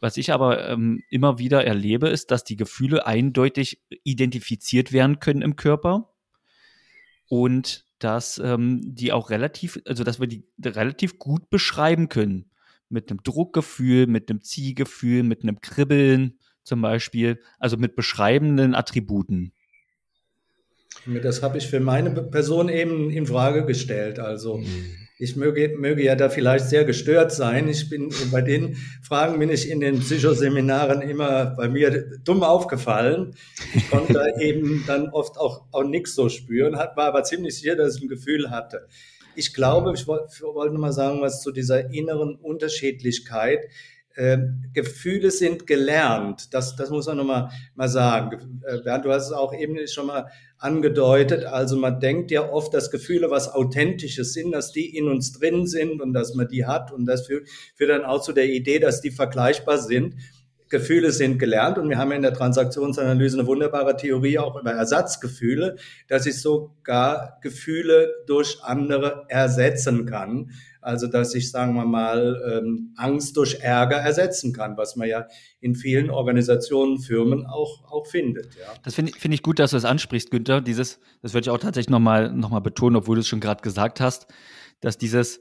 Was 0.00 0.16
ich 0.16 0.32
aber 0.32 0.68
ähm, 0.68 1.02
immer 1.10 1.38
wieder 1.38 1.64
erlebe, 1.64 2.08
ist, 2.08 2.30
dass 2.30 2.44
die 2.44 2.56
Gefühle 2.56 3.06
eindeutig 3.06 3.82
identifiziert 4.04 4.92
werden 4.92 5.18
können 5.18 5.42
im 5.42 5.56
Körper 5.56 6.12
und 7.28 7.84
dass 7.98 8.38
ähm, 8.38 8.80
die 8.94 9.12
auch 9.12 9.30
relativ, 9.30 9.80
also 9.86 10.04
dass 10.04 10.20
wir 10.20 10.26
die 10.26 10.44
relativ 10.64 11.18
gut 11.18 11.50
beschreiben 11.50 12.08
können. 12.08 12.50
Mit 12.88 13.10
einem 13.10 13.22
Druckgefühl, 13.22 14.06
mit 14.06 14.30
einem 14.30 14.42
Ziehgefühl, 14.42 15.22
mit 15.22 15.42
einem 15.42 15.60
Kribbeln 15.60 16.38
zum 16.62 16.80
Beispiel, 16.80 17.40
also 17.58 17.76
mit 17.76 17.96
beschreibenden 17.96 18.74
Attributen. 18.74 19.52
Das 21.22 21.42
habe 21.42 21.58
ich 21.58 21.68
für 21.68 21.80
meine 21.80 22.10
Person 22.10 22.68
eben 22.68 23.10
in 23.10 23.26
Frage 23.26 23.66
gestellt. 23.66 24.18
Also 24.18 24.58
mhm. 24.58 24.96
ich 25.18 25.36
möge, 25.36 25.76
möge 25.78 26.02
ja 26.02 26.14
da 26.14 26.28
vielleicht 26.28 26.66
sehr 26.66 26.84
gestört 26.84 27.32
sein. 27.32 27.68
Ich 27.68 27.90
bin 27.90 28.10
bei 28.32 28.40
den 28.40 28.76
Fragen 29.02 29.38
bin 29.38 29.50
ich 29.50 29.70
in 29.70 29.80
den 29.80 30.00
Psychoseminaren 30.00 31.02
immer 31.02 31.46
bei 31.56 31.68
mir 31.68 32.18
dumm 32.24 32.42
aufgefallen. 32.42 33.34
Ich 33.74 33.90
konnte 33.90 34.14
da 34.14 34.26
eben 34.40 34.84
dann 34.86 35.08
oft 35.10 35.36
auch, 35.36 35.64
auch 35.72 35.84
nichts 35.84 36.14
so 36.14 36.28
spüren, 36.28 36.76
hat, 36.76 36.96
war 36.96 37.06
aber 37.06 37.24
ziemlich 37.24 37.58
sicher, 37.58 37.76
dass 37.76 37.96
ich 37.96 38.02
ein 38.02 38.08
Gefühl 38.08 38.50
hatte. 38.50 38.86
Ich 39.36 39.52
glaube, 39.52 39.92
ich 39.94 40.06
wollte 40.06 40.28
wollt 40.42 40.72
noch 40.72 40.80
mal 40.80 40.92
sagen, 40.92 41.20
was 41.20 41.42
zu 41.42 41.50
dieser 41.50 41.90
inneren 41.90 42.36
Unterschiedlichkeit 42.36 43.66
äh, 44.14 44.38
Gefühle 44.72 45.30
sind 45.30 45.66
gelernt. 45.66 46.54
Das, 46.54 46.76
das 46.76 46.90
muss 46.90 47.06
man 47.06 47.16
nochmal 47.16 47.50
mal 47.74 47.88
sagen. 47.88 48.62
Äh, 48.66 48.78
Bernd, 48.78 49.04
du 49.04 49.12
hast 49.12 49.26
es 49.26 49.32
auch 49.32 49.52
eben 49.54 49.76
schon 49.88 50.06
mal 50.06 50.30
angedeutet. 50.58 51.44
Also 51.44 51.76
man 51.76 52.00
denkt 52.00 52.30
ja 52.30 52.48
oft, 52.50 52.72
dass 52.72 52.90
Gefühle 52.90 53.30
was 53.30 53.52
Authentisches 53.52 54.32
sind, 54.32 54.52
dass 54.52 54.72
die 54.72 54.96
in 54.96 55.08
uns 55.08 55.32
drin 55.32 55.66
sind 55.66 56.00
und 56.00 56.12
dass 56.12 56.34
man 56.34 56.48
die 56.48 56.64
hat. 56.64 56.92
Und 56.92 57.06
das 57.06 57.26
führt, 57.26 57.48
führt 57.74 57.90
dann 57.90 58.04
auch 58.04 58.22
zu 58.22 58.32
der 58.32 58.46
Idee, 58.46 58.78
dass 58.78 59.00
die 59.00 59.10
vergleichbar 59.10 59.78
sind. 59.78 60.14
Gefühle 60.70 61.12
sind 61.12 61.38
gelernt 61.38 61.78
und 61.78 61.88
wir 61.88 61.98
haben 61.98 62.10
in 62.12 62.22
der 62.22 62.32
Transaktionsanalyse 62.32 63.38
eine 63.38 63.46
wunderbare 63.46 63.96
Theorie 63.96 64.38
auch 64.38 64.58
über 64.58 64.72
Ersatzgefühle, 64.72 65.76
dass 66.08 66.26
ich 66.26 66.40
sogar 66.40 67.38
Gefühle 67.42 68.12
durch 68.26 68.58
andere 68.62 69.26
ersetzen 69.28 70.06
kann. 70.06 70.50
Also 70.84 71.06
dass 71.06 71.34
ich, 71.34 71.50
sagen 71.50 71.74
wir 71.74 71.86
mal, 71.86 72.40
ähm, 72.46 72.92
Angst 72.96 73.36
durch 73.36 73.60
Ärger 73.60 73.96
ersetzen 73.96 74.52
kann, 74.52 74.76
was 74.76 74.96
man 74.96 75.08
ja 75.08 75.26
in 75.60 75.74
vielen 75.74 76.10
Organisationen, 76.10 76.98
Firmen 76.98 77.46
auch, 77.46 77.84
auch 77.90 78.06
findet. 78.06 78.54
Ja. 78.54 78.74
Das 78.82 78.94
finde 78.94 79.12
find 79.12 79.32
ich 79.34 79.42
gut, 79.42 79.58
dass 79.58 79.70
du 79.70 79.76
das 79.76 79.84
ansprichst, 79.84 80.30
Günther. 80.30 80.60
Dieses, 80.60 81.00
das 81.22 81.32
würde 81.32 81.46
ich 81.46 81.50
auch 81.50 81.58
tatsächlich 81.58 81.90
nochmal 81.90 82.32
noch 82.32 82.50
mal 82.50 82.60
betonen, 82.60 82.96
obwohl 82.96 83.16
du 83.16 83.20
es 83.20 83.28
schon 83.28 83.40
gerade 83.40 83.62
gesagt 83.62 84.00
hast, 84.00 84.26
dass 84.80 84.98
dieses 84.98 85.40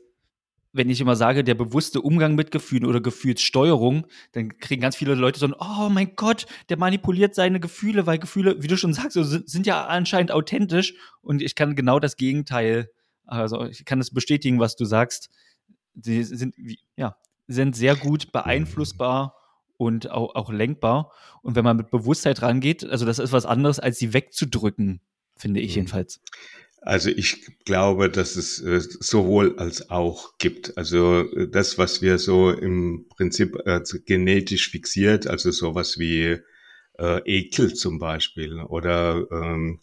wenn 0.73 0.89
ich 0.89 0.99
immer 0.99 1.15
sage, 1.15 1.43
der 1.43 1.53
bewusste 1.53 2.01
Umgang 2.01 2.33
mit 2.33 2.49
Gefühlen 2.49 2.85
oder 2.85 2.99
Gefühlssteuerung, 2.99 4.07
dann 4.31 4.57
kriegen 4.57 4.81
ganz 4.81 4.95
viele 4.95 5.13
Leute 5.13 5.39
so 5.39 5.45
ein, 5.45 5.53
oh 5.53 5.89
mein 5.89 6.15
Gott, 6.15 6.47
der 6.69 6.77
manipuliert 6.77 7.35
seine 7.35 7.59
Gefühle, 7.59 8.07
weil 8.07 8.17
Gefühle, 8.17 8.61
wie 8.61 8.67
du 8.67 8.75
schon 8.75 8.93
sagst, 8.93 9.13
sind 9.13 9.67
ja 9.67 9.85
anscheinend 9.85 10.31
authentisch 10.31 10.95
und 11.21 11.43
ich 11.43 11.53
kann 11.53 11.75
genau 11.75 11.99
das 11.99 12.17
Gegenteil, 12.17 12.89
also 13.25 13.65
ich 13.65 13.85
kann 13.85 13.99
das 13.99 14.11
bestätigen, 14.11 14.59
was 14.59 14.75
du 14.75 14.85
sagst. 14.85 15.29
Sie 15.95 16.23
sind, 16.23 16.55
ja, 16.95 17.15
sind 17.47 17.75
sehr 17.75 17.95
gut 17.95 18.31
beeinflussbar 18.31 19.35
und 19.77 20.09
auch, 20.09 20.35
auch 20.35 20.51
lenkbar. 20.51 21.11
Und 21.41 21.55
wenn 21.55 21.63
man 21.63 21.77
mit 21.77 21.91
Bewusstheit 21.91 22.41
rangeht, 22.41 22.83
also 22.83 23.05
das 23.05 23.19
ist 23.19 23.31
was 23.31 23.45
anderes, 23.45 23.79
als 23.79 23.99
sie 23.99 24.13
wegzudrücken, 24.13 25.01
finde 25.35 25.59
ich 25.59 25.71
mhm. 25.71 25.75
jedenfalls. 25.75 26.21
Also 26.85 27.09
ich 27.09 27.63
glaube, 27.63 28.09
dass 28.09 28.35
es 28.35 28.59
äh, 28.59 28.81
sowohl 28.81 29.57
als 29.57 29.89
auch 29.89 30.37
gibt. 30.37 30.77
Also 30.77 31.21
äh, 31.21 31.47
das, 31.49 31.77
was 31.77 32.01
wir 32.01 32.17
so 32.17 32.51
im 32.51 33.07
Prinzip 33.09 33.57
äh, 33.65 33.81
genetisch 34.05 34.69
fixiert, 34.69 35.27
also 35.27 35.51
sowas 35.51 35.97
wie 35.97 36.39
äh, 36.99 37.21
Ekel 37.25 37.73
zum 37.73 37.99
Beispiel 37.99 38.59
oder 38.59 39.25
ähm, 39.31 39.79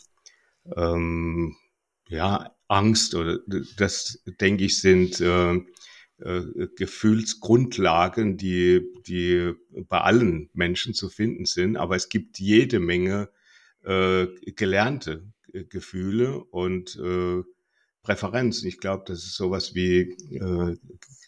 ähm, 0.77 1.57
ja 2.09 2.55
Angst 2.71 3.15
oder 3.15 3.41
das 3.77 4.23
denke 4.41 4.65
ich 4.65 4.81
sind 4.81 5.21
äh, 5.21 5.55
äh, 5.55 6.69
Gefühlsgrundlagen, 6.77 8.37
die 8.37 8.87
die 9.07 9.55
bei 9.89 10.01
allen 10.01 10.51
Menschen 10.53 10.95
zu 10.95 11.09
finden 11.09 11.47
sind. 11.47 11.77
Aber 11.77 11.97
es 11.97 12.09
gibt 12.09 12.39
jede 12.39 12.79
Menge 12.79 13.31
äh, 13.83 14.27
gelernte 14.55 15.25
Gefühle 15.53 16.45
und 16.45 16.97
äh, 16.97 17.43
Präferenzen. 18.03 18.69
Ich 18.69 18.79
glaube, 18.79 19.05
dass 19.07 19.19
es 19.19 19.35
sowas 19.35 19.75
wie 19.75 20.13
äh, 20.37 20.77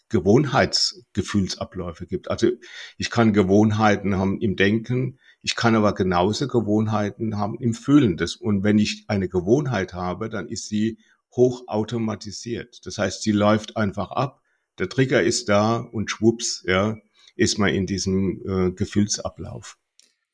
Gewohnheitsgefühlsabläufe 0.09 2.05
gibt. 2.05 2.31
Also 2.31 2.51
ich 2.97 3.09
kann 3.09 3.33
Gewohnheiten 3.33 4.15
haben 4.15 4.39
im 4.39 4.55
Denken, 4.55 5.19
ich 5.41 5.55
kann 5.55 5.75
aber 5.75 5.93
genauso 5.93 6.47
Gewohnheiten 6.47 7.37
haben 7.37 7.59
im 7.59 7.73
Fühlen. 7.73 8.15
Das, 8.15 8.35
und 8.35 8.63
wenn 8.63 8.77
ich 8.77 9.05
eine 9.07 9.27
Gewohnheit 9.27 9.93
habe, 9.93 10.29
dann 10.29 10.47
ist 10.47 10.69
sie 10.69 10.99
hochautomatisiert. 11.35 12.85
Das 12.85 12.97
heißt, 12.97 13.23
sie 13.23 13.31
läuft 13.31 13.77
einfach 13.77 14.11
ab. 14.11 14.41
Der 14.79 14.89
Trigger 14.89 15.21
ist 15.21 15.49
da 15.49 15.77
und 15.77 16.09
schwupps, 16.09 16.63
ja, 16.67 16.97
ist 17.35 17.57
man 17.57 17.69
in 17.69 17.85
diesem 17.85 18.41
äh, 18.45 18.71
Gefühlsablauf. 18.71 19.77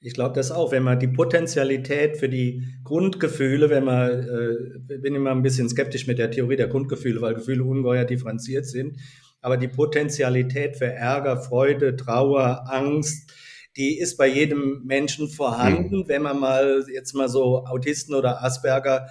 Ich 0.02 0.14
glaube 0.14 0.36
das 0.36 0.52
auch, 0.52 0.72
wenn 0.72 0.84
man 0.84 1.00
die 1.00 1.10
Potenzialität 1.10 2.16
für 2.16 2.30
die 2.30 2.64
Grundgefühle, 2.86 3.70
wenn 3.70 3.84
man, 3.84 4.10
äh, 4.10 4.98
bin 4.98 5.16
immer 5.16 5.32
ein 5.32 5.42
bisschen 5.42 5.68
skeptisch 5.68 6.08
mit 6.08 6.20
der 6.20 6.32
Theorie 6.32 6.56
der 6.56 6.70
Grundgefühle, 6.70 7.22
weil 7.22 7.34
Gefühle 7.34 7.66
ungeheuer 7.66 8.06
differenziert 8.06 8.66
sind, 8.66 8.98
aber 9.42 9.58
die 9.58 9.68
Potenzialität 9.68 10.78
für 10.78 10.86
Ärger, 10.86 11.38
Freude, 11.38 11.98
Trauer, 11.98 12.66
Angst, 12.70 13.32
die 13.76 14.00
ist 14.00 14.18
bei 14.18 14.28
jedem 14.28 14.84
Menschen 14.86 15.30
vorhanden. 15.30 16.00
Mhm. 16.00 16.08
Wenn 16.08 16.22
man 16.22 16.40
mal 16.40 16.86
jetzt 16.94 17.14
mal 17.14 17.30
so 17.30 17.66
Autisten 17.66 18.16
oder 18.16 18.44
Asperger 18.44 19.08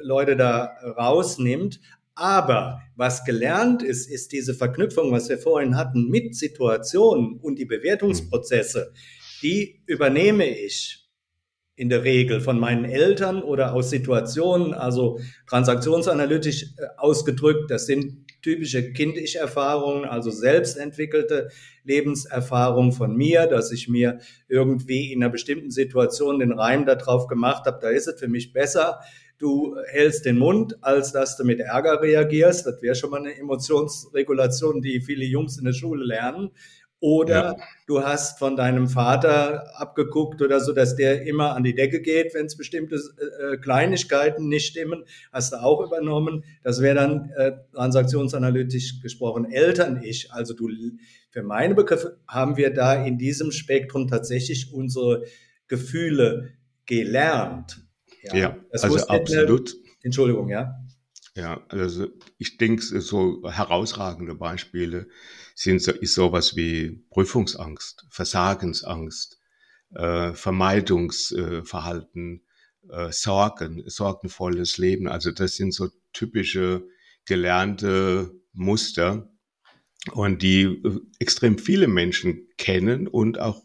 Leute 0.00 0.36
da 0.36 0.76
rausnimmt. 0.96 1.80
Aber 2.14 2.80
was 2.94 3.24
gelernt 3.24 3.82
ist, 3.82 4.10
ist 4.10 4.32
diese 4.32 4.54
Verknüpfung, 4.54 5.12
was 5.12 5.28
wir 5.28 5.38
vorhin 5.38 5.76
hatten, 5.76 6.08
mit 6.08 6.36
Situationen 6.36 7.38
und 7.40 7.58
die 7.58 7.64
Bewertungsprozesse. 7.64 8.92
Mhm 8.92 8.98
die 9.42 9.82
übernehme 9.86 10.46
ich 10.46 10.98
in 11.74 11.88
der 11.88 12.04
Regel 12.04 12.40
von 12.40 12.60
meinen 12.60 12.84
Eltern 12.84 13.42
oder 13.42 13.74
aus 13.74 13.90
Situationen, 13.90 14.74
also 14.74 15.18
transaktionsanalytisch 15.48 16.64
äh, 16.64 16.86
ausgedrückt, 16.96 17.70
das 17.70 17.86
sind 17.86 18.26
typische 18.42 18.92
Kind-Ich-Erfahrungen, 18.92 20.04
also 20.04 20.30
selbstentwickelte 20.30 21.48
Lebenserfahrung 21.84 22.92
von 22.92 23.16
mir, 23.16 23.46
dass 23.46 23.72
ich 23.72 23.88
mir 23.88 24.18
irgendwie 24.48 25.12
in 25.12 25.22
einer 25.22 25.32
bestimmten 25.32 25.70
Situation 25.70 26.40
den 26.40 26.52
Reim 26.52 26.84
darauf 26.84 27.26
gemacht 27.26 27.64
habe, 27.66 27.78
da 27.80 27.88
ist 27.88 28.06
es 28.06 28.20
für 28.20 28.28
mich 28.28 28.52
besser, 28.52 29.00
du 29.38 29.76
hältst 29.88 30.24
den 30.24 30.38
Mund, 30.38 30.76
als 30.82 31.12
dass 31.12 31.36
du 31.36 31.44
mit 31.44 31.60
Ärger 31.60 32.00
reagierst. 32.00 32.66
Das 32.66 32.80
wäre 32.82 32.94
schon 32.94 33.10
mal 33.10 33.20
eine 33.20 33.36
Emotionsregulation, 33.36 34.82
die 34.82 35.00
viele 35.00 35.24
Jungs 35.24 35.58
in 35.58 35.64
der 35.64 35.72
Schule 35.72 36.04
lernen. 36.04 36.50
Oder 37.02 37.34
ja. 37.34 37.56
du 37.88 38.04
hast 38.04 38.38
von 38.38 38.54
deinem 38.54 38.86
Vater 38.86 39.76
abgeguckt 39.76 40.40
oder 40.40 40.60
so, 40.60 40.72
dass 40.72 40.94
der 40.94 41.26
immer 41.26 41.56
an 41.56 41.64
die 41.64 41.74
Decke 41.74 42.00
geht, 42.00 42.32
wenn 42.32 42.46
es 42.46 42.56
bestimmte 42.56 42.94
äh, 42.94 43.56
Kleinigkeiten 43.56 44.48
nicht 44.48 44.68
stimmen, 44.68 45.02
hast 45.32 45.52
du 45.52 45.56
auch 45.56 45.84
übernommen. 45.84 46.44
Das 46.62 46.80
wäre 46.80 46.94
dann 46.94 47.30
äh, 47.36 47.54
transaktionsanalytisch 47.74 49.00
gesprochen 49.00 49.50
Eltern-Ich. 49.50 50.32
Also 50.32 50.54
du, 50.54 50.68
für 51.30 51.42
meine 51.42 51.74
Begriffe 51.74 52.20
haben 52.28 52.56
wir 52.56 52.72
da 52.72 53.04
in 53.04 53.18
diesem 53.18 53.50
Spektrum 53.50 54.06
tatsächlich 54.06 54.72
unsere 54.72 55.24
Gefühle 55.66 56.50
gelernt. 56.86 57.80
Ja, 58.22 58.36
ja 58.36 58.56
also 58.70 59.06
absolut. 59.06 59.74
Mehr, 59.74 59.82
Entschuldigung, 60.02 60.48
ja. 60.48 60.74
Ja, 61.34 61.64
also 61.68 62.08
ich 62.36 62.58
denke, 62.58 63.00
so 63.00 63.50
herausragende 63.50 64.34
Beispiele 64.34 65.08
sind 65.54 65.80
so, 65.80 65.92
ist 65.92 66.12
sowas 66.14 66.56
wie 66.56 67.06
Prüfungsangst, 67.10 68.04
Versagensangst, 68.10 69.40
äh, 69.94 70.34
Vermeidungsverhalten, 70.34 72.44
äh, 72.90 73.10
Sorgen, 73.12 73.82
sorgenvolles 73.86 74.76
Leben. 74.76 75.08
Also 75.08 75.30
das 75.30 75.56
sind 75.56 75.72
so 75.72 75.88
typische 76.12 76.86
gelernte 77.24 78.34
Muster 78.52 79.32
und 80.12 80.42
die 80.42 80.64
äh, 80.64 81.00
extrem 81.18 81.56
viele 81.58 81.88
Menschen 81.88 82.46
kennen 82.58 83.08
und 83.08 83.38
auch 83.38 83.62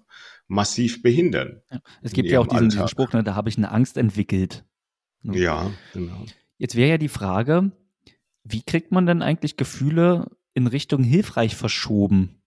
massiv 0.47 1.01
behindern. 1.01 1.61
Ja, 1.69 1.79
es 2.01 2.13
gibt 2.13 2.29
ja 2.29 2.39
auch 2.39 2.47
diesen, 2.47 2.69
diesen 2.69 2.87
Spruch, 2.87 3.11
ne, 3.13 3.23
da 3.23 3.35
habe 3.35 3.49
ich 3.49 3.57
eine 3.57 3.71
Angst 3.71 3.97
entwickelt. 3.97 4.65
Ja, 5.23 5.71
genau. 5.93 6.25
Jetzt 6.57 6.75
wäre 6.75 6.89
ja 6.89 6.97
die 6.97 7.09
Frage, 7.09 7.71
wie 8.43 8.63
kriegt 8.63 8.91
man 8.91 9.05
denn 9.05 9.21
eigentlich 9.21 9.57
Gefühle 9.57 10.31
in 10.53 10.67
Richtung 10.67 11.03
hilfreich 11.03 11.55
verschoben? 11.55 12.41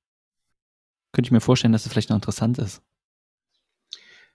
Könnte 1.12 1.28
ich 1.28 1.32
mir 1.32 1.40
vorstellen, 1.40 1.72
dass 1.72 1.84
das 1.84 1.92
vielleicht 1.92 2.10
noch 2.10 2.16
interessant 2.16 2.58
ist. 2.58 2.82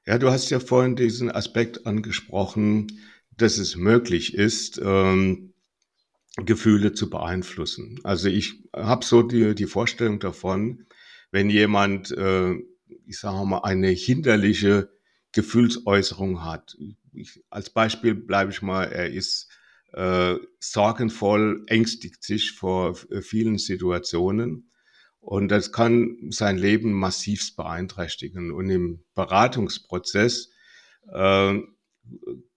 Ja, 0.06 0.20
du 0.20 0.30
hast 0.30 0.50
ja 0.50 0.60
vorhin 0.60 0.96
diesen 0.96 1.32
Aspekt 1.32 1.88
angesprochen, 1.88 2.88
dass 3.32 3.58
es 3.58 3.76
möglich 3.76 4.36
ist, 4.36 4.80
ähm, 4.84 5.54
Gefühle 6.38 6.94
zu 6.94 7.10
beeinflussen. 7.10 8.00
Also 8.04 8.28
ich 8.28 8.64
habe 8.76 9.06
so 9.06 9.24
die, 9.24 9.56
die 9.56 9.66
Vorstellung 9.66 10.20
davon, 10.20 10.86
wenn 11.32 11.50
jemand, 11.50 12.12
äh, 12.12 12.56
ich 13.06 13.20
sage 13.20 13.46
mal, 13.46 13.60
eine 13.60 13.90
hinderliche 13.90 14.90
Gefühlsäußerung 15.32 16.44
hat. 16.44 16.78
Ich, 17.14 17.44
als 17.50 17.70
Beispiel 17.70 18.16
bleibe 18.16 18.52
ich 18.52 18.62
mal, 18.62 18.86
er 18.86 19.10
ist 19.12 19.50
äh, 19.94 20.36
sorgenvoll, 20.60 21.64
ängstigt 21.68 22.24
sich 22.24 22.52
vor 22.54 22.98
äh, 23.10 23.22
vielen 23.22 23.58
Situationen. 23.58 24.70
Und 25.20 25.48
das 25.50 25.72
kann 25.72 26.18
sein 26.30 26.58
Leben 26.58 26.94
massivst 26.94 27.56
beeinträchtigen. 27.56 28.52
Und 28.52 28.70
im 28.70 29.04
Beratungsprozess 29.16 30.52
äh, 31.12 31.60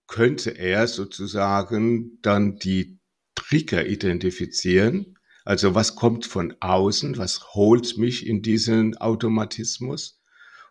könnte 0.06 0.50
er 0.50 0.86
sozusagen 0.86 2.18
dann 2.22 2.56
die 2.56 2.98
Trigger 3.34 3.86
identifizieren. 3.86 5.16
Also 5.44 5.74
was 5.74 5.96
kommt 5.96 6.26
von 6.26 6.54
außen, 6.60 7.16
was 7.16 7.54
holt 7.54 7.96
mich 7.96 8.26
in 8.26 8.42
diesen 8.42 8.96
Automatismus? 8.98 10.17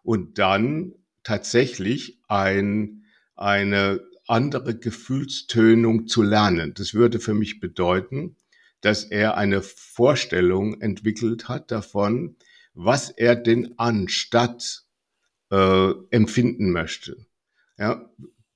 Und 0.03 0.37
dann 0.37 0.93
tatsächlich 1.23 2.19
ein, 2.27 3.03
eine 3.35 4.01
andere 4.27 4.77
Gefühlstönung 4.77 6.07
zu 6.07 6.21
lernen. 6.21 6.73
Das 6.73 6.93
würde 6.93 7.19
für 7.19 7.33
mich 7.33 7.59
bedeuten, 7.59 8.35
dass 8.81 9.03
er 9.03 9.37
eine 9.37 9.61
Vorstellung 9.61 10.79
entwickelt 10.81 11.49
hat 11.49 11.71
davon, 11.71 12.35
was 12.73 13.09
er 13.09 13.35
denn 13.35 13.73
anstatt 13.77 14.83
äh, 15.51 15.91
empfinden 16.11 16.71
möchte. 16.71 17.25
Ja, 17.77 18.09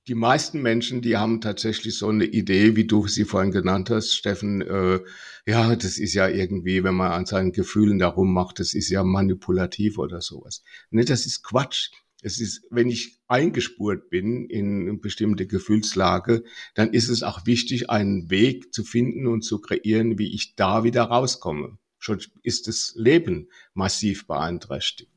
die 0.07 0.15
meisten 0.15 0.61
Menschen, 0.61 1.01
die 1.01 1.17
haben 1.17 1.41
tatsächlich 1.41 1.97
so 1.97 2.07
eine 2.07 2.25
Idee, 2.25 2.75
wie 2.75 2.85
du 2.85 3.07
sie 3.07 3.25
vorhin 3.25 3.51
genannt 3.51 3.89
hast, 3.89 4.13
Steffen, 4.13 4.61
äh, 4.61 4.99
ja, 5.45 5.75
das 5.75 5.97
ist 5.97 6.13
ja 6.13 6.27
irgendwie, 6.27 6.83
wenn 6.83 6.95
man 6.95 7.11
an 7.11 7.25
seinen 7.25 7.51
Gefühlen 7.51 7.99
darum 7.99 8.33
macht, 8.33 8.59
das 8.59 8.73
ist 8.73 8.89
ja 8.89 9.03
manipulativ 9.03 9.97
oder 9.97 10.21
sowas. 10.21 10.63
Ne, 10.89 11.05
das 11.05 11.25
ist 11.25 11.43
Quatsch. 11.43 11.91
Es 12.23 12.39
ist, 12.39 12.65
wenn 12.69 12.89
ich 12.89 13.19
eingespurt 13.27 14.09
bin 14.09 14.45
in 14.45 14.87
eine 14.89 14.97
bestimmte 14.97 15.47
Gefühlslage, 15.47 16.43
dann 16.75 16.93
ist 16.93 17.09
es 17.09 17.23
auch 17.23 17.47
wichtig, 17.47 17.89
einen 17.89 18.29
Weg 18.29 18.73
zu 18.73 18.83
finden 18.83 19.25
und 19.25 19.41
zu 19.41 19.59
kreieren, 19.59 20.19
wie 20.19 20.33
ich 20.33 20.55
da 20.55 20.83
wieder 20.83 21.03
rauskomme. 21.03 21.79
Schon 21.97 22.19
ist 22.43 22.67
das 22.67 22.93
Leben 22.95 23.49
massiv 23.73 24.27
beeinträchtigt. 24.27 25.11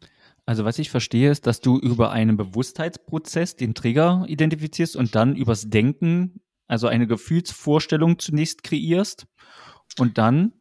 Also 0.46 0.64
was 0.64 0.78
ich 0.78 0.90
verstehe, 0.90 1.30
ist, 1.30 1.46
dass 1.46 1.60
du 1.60 1.78
über 1.78 2.10
einen 2.10 2.36
Bewusstheitsprozess 2.36 3.56
den 3.56 3.74
Trigger 3.74 4.24
identifizierst 4.28 4.96
und 4.96 5.14
dann 5.14 5.36
übers 5.36 5.70
Denken, 5.70 6.40
also 6.66 6.86
eine 6.86 7.06
Gefühlsvorstellung 7.06 8.18
zunächst 8.18 8.62
kreierst 8.62 9.26
und 9.98 10.18
dann, 10.18 10.52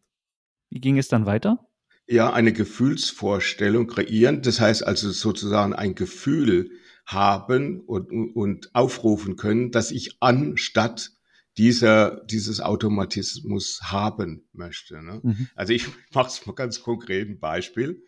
wie 0.70 0.80
ging 0.80 0.98
es 0.98 1.10
dann 1.10 1.26
weiter? 1.26 1.68
Ja, 2.08 2.32
eine 2.34 2.54
Gefühlsvorstellung 2.54 3.88
kreieren. 3.88 4.42
Das 4.42 4.60
heißt 4.60 4.86
also 4.86 5.12
sozusagen 5.12 5.74
ein 5.74 5.96
Gefühl 5.96 6.72
haben 7.06 7.82
und, 7.82 8.10
und 8.36 8.74
aufrufen 8.74 9.36
können, 9.36 9.72
dass 9.72 9.92
ich 9.92 10.18
anstatt 10.22 11.12
dieser, 11.58 12.24
dieses 12.26 12.60
Automatismus 12.62 13.80
haben 13.84 14.48
möchte. 14.54 15.02
Ne? 15.04 15.20
Mhm. 15.24 15.48
Also 15.56 15.74
ich 15.74 15.88
mache 16.14 16.28
es 16.28 16.46
mal 16.46 16.54
ganz 16.54 16.82
konkret 16.82 17.30
ein 17.30 17.40
Beispiel. 17.40 18.04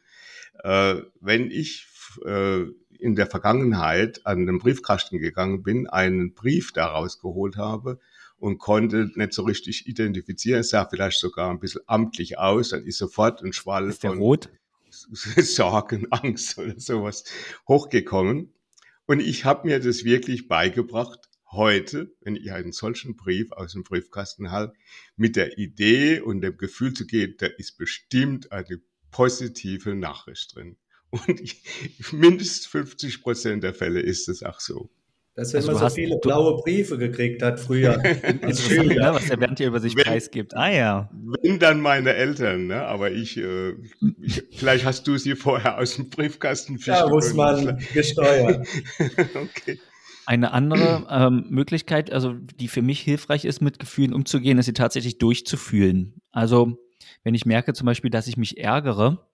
Äh, 0.63 1.01
wenn 1.19 1.51
ich 1.51 1.87
äh, 2.25 2.65
in 2.99 3.15
der 3.15 3.27
Vergangenheit 3.27 4.25
an 4.25 4.45
den 4.45 4.59
Briefkasten 4.59 5.19
gegangen 5.19 5.63
bin, 5.63 5.87
einen 5.87 6.33
Brief 6.33 6.71
daraus 6.71 7.19
geholt 7.19 7.57
habe 7.57 7.99
und 8.37 8.57
konnte 8.57 9.11
nicht 9.15 9.33
so 9.33 9.43
richtig 9.43 9.87
identifizieren, 9.87 10.63
sah 10.63 10.85
vielleicht 10.85 11.19
sogar 11.19 11.49
ein 11.51 11.59
bisschen 11.59 11.81
amtlich 11.87 12.37
aus, 12.37 12.69
dann 12.69 12.83
ist 12.85 12.97
sofort 12.97 13.43
ein 13.43 13.53
Schwall 13.53 13.89
ist 13.89 14.01
von 14.01 14.17
rot? 14.17 14.49
Sorgen, 14.89 16.07
Angst 16.11 16.57
oder 16.57 16.79
sowas 16.79 17.25
hochgekommen. 17.67 18.53
Und 19.05 19.19
ich 19.19 19.45
habe 19.45 19.67
mir 19.67 19.79
das 19.79 20.03
wirklich 20.03 20.47
beigebracht, 20.47 21.29
heute, 21.51 22.13
wenn 22.21 22.35
ich 22.35 22.51
einen 22.51 22.71
solchen 22.71 23.15
Brief 23.15 23.51
aus 23.51 23.73
dem 23.73 23.83
Briefkasten 23.83 24.51
halte, 24.51 24.73
mit 25.15 25.35
der 25.35 25.57
Idee 25.57 26.19
und 26.19 26.41
dem 26.41 26.57
Gefühl 26.57 26.93
zu 26.93 27.05
gehen, 27.05 27.35
da 27.37 27.45
ist 27.45 27.77
bestimmt 27.77 28.51
eine 28.51 28.81
positive 29.11 29.95
Nachricht 29.95 30.55
drin. 30.55 30.77
Und 31.09 31.39
ich, 31.39 31.61
mindestens 32.11 32.65
50 32.67 33.21
Prozent 33.21 33.63
der 33.63 33.73
Fälle 33.73 33.99
ist 34.01 34.27
es 34.29 34.43
auch 34.43 34.59
so. 34.59 34.89
Dass 35.35 35.51
wenn 35.51 35.57
also 35.57 35.73
man 35.73 35.89
so 35.89 35.95
viele 35.95 36.17
blaue 36.17 36.61
Briefe 36.61 36.97
gekriegt 36.97 37.41
hat 37.41 37.59
früher 37.59 38.01
als 38.41 38.61
Schüler. 38.61 39.11
Ne, 39.11 39.15
was 39.15 39.27
der 39.27 39.35
Bernd 39.35 39.57
hier 39.57 39.67
über 39.67 39.81
sich 39.81 39.93
wenn, 39.97 40.05
preisgibt. 40.05 40.55
Ah 40.55 40.71
ja. 40.71 41.09
Wenn 41.41 41.59
dann 41.59 41.81
meine 41.81 42.13
Eltern, 42.13 42.67
ne? 42.67 42.83
aber 42.83 43.11
ich, 43.11 43.35
äh, 43.35 43.73
ich 44.21 44.43
vielleicht 44.55 44.85
hast 44.85 45.05
du 45.07 45.17
sie 45.17 45.35
vorher 45.35 45.77
aus 45.77 45.97
dem 45.97 46.09
Briefkasten 46.09 46.77
Ja, 46.85 47.09
muss 47.09 47.33
man 47.33 47.83
gesteuert. 47.93 48.65
okay. 49.35 49.77
Eine 50.25 50.53
andere 50.53 51.05
ähm, 51.09 51.47
Möglichkeit, 51.49 52.13
also 52.13 52.33
die 52.33 52.69
für 52.69 52.81
mich 52.81 53.01
hilfreich 53.01 53.43
ist, 53.43 53.61
mit 53.61 53.77
Gefühlen 53.77 54.13
umzugehen, 54.13 54.57
ist 54.57 54.67
sie 54.67 54.73
tatsächlich 54.73 55.17
durchzufühlen. 55.17 56.21
Also 56.31 56.77
wenn 57.25 57.33
ich 57.33 57.45
merke 57.45 57.73
zum 57.73 57.87
Beispiel, 57.87 58.11
dass 58.11 58.27
ich 58.27 58.37
mich 58.37 58.57
ärgere, 58.57 59.27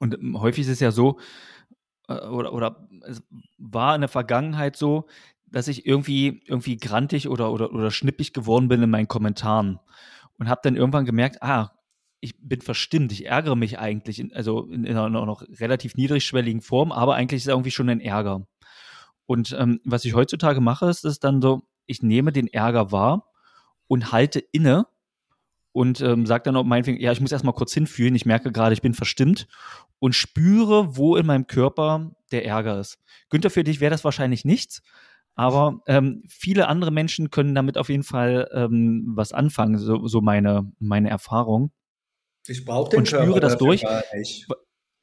und 0.00 0.14
ähm, 0.14 0.40
häufig 0.40 0.62
ist 0.62 0.72
es 0.72 0.80
ja 0.80 0.90
so, 0.90 1.18
äh, 2.08 2.26
oder, 2.26 2.52
oder 2.52 2.88
es 3.06 3.22
war 3.56 3.94
in 3.94 4.02
der 4.02 4.08
Vergangenheit 4.08 4.76
so, 4.76 5.06
dass 5.46 5.68
ich 5.68 5.86
irgendwie, 5.86 6.42
irgendwie 6.44 6.76
grantig 6.76 7.28
oder, 7.28 7.52
oder, 7.52 7.72
oder 7.72 7.90
schnippig 7.90 8.32
geworden 8.32 8.68
bin 8.68 8.82
in 8.82 8.90
meinen 8.90 9.06
Kommentaren 9.06 9.78
und 10.38 10.48
habe 10.48 10.60
dann 10.64 10.76
irgendwann 10.76 11.04
gemerkt, 11.04 11.40
ah, 11.42 11.70
ich 12.20 12.34
bin 12.40 12.60
verstimmt, 12.60 13.12
ich 13.12 13.26
ärgere 13.26 13.56
mich 13.56 13.78
eigentlich, 13.78 14.18
in, 14.18 14.32
also 14.32 14.64
in, 14.66 14.84
in, 14.84 14.96
einer 14.96 15.24
noch 15.24 15.42
relativ 15.60 15.94
niedrigschwelligen 15.94 16.62
Form, 16.62 16.90
aber 16.90 17.14
eigentlich 17.14 17.38
ist 17.38 17.44
es 17.44 17.52
irgendwie 17.52 17.70
schon 17.70 17.88
ein 17.88 18.00
Ärger. 18.00 18.46
Und 19.26 19.54
ähm, 19.56 19.80
was 19.84 20.04
ich 20.04 20.14
heutzutage 20.14 20.60
mache, 20.60 20.86
ist, 20.86 21.04
ist 21.04 21.22
dann 21.22 21.40
so, 21.40 21.62
ich 21.86 22.02
nehme 22.02 22.32
den 22.32 22.48
Ärger 22.48 22.90
wahr 22.90 23.30
und 23.86 24.10
halte 24.10 24.40
inne 24.40 24.86
und 25.72 26.00
ähm, 26.00 26.26
sagt 26.26 26.46
dann 26.46 26.56
auch 26.56 26.64
meinetwegen, 26.64 27.00
ja, 27.00 27.12
ich 27.12 27.20
muss 27.20 27.32
erstmal 27.32 27.54
kurz 27.54 27.72
hinfühlen, 27.72 28.14
ich 28.14 28.26
merke 28.26 28.52
gerade, 28.52 28.74
ich 28.74 28.82
bin 28.82 28.94
verstimmt 28.94 29.48
und 29.98 30.14
spüre, 30.14 30.96
wo 30.96 31.16
in 31.16 31.26
meinem 31.26 31.46
Körper 31.46 32.12
der 32.30 32.44
Ärger 32.44 32.78
ist. 32.78 32.98
Günther, 33.30 33.50
für 33.50 33.64
dich 33.64 33.80
wäre 33.80 33.90
das 33.90 34.04
wahrscheinlich 34.04 34.44
nichts, 34.44 34.82
aber 35.34 35.80
ähm, 35.86 36.22
viele 36.28 36.68
andere 36.68 36.90
Menschen 36.90 37.30
können 37.30 37.54
damit 37.54 37.78
auf 37.78 37.88
jeden 37.88 38.02
Fall 38.02 38.48
ähm, 38.52 39.12
was 39.14 39.32
anfangen, 39.32 39.78
so, 39.78 40.06
so 40.06 40.20
meine, 40.20 40.70
meine 40.78 41.08
Erfahrung. 41.08 41.72
Ich 42.46 42.64
brauche 42.64 42.90
den 42.90 43.00
und 43.00 43.08
spüre 43.08 43.24
Körper 43.24 43.40
das 43.40 43.56
durch. 43.56 43.84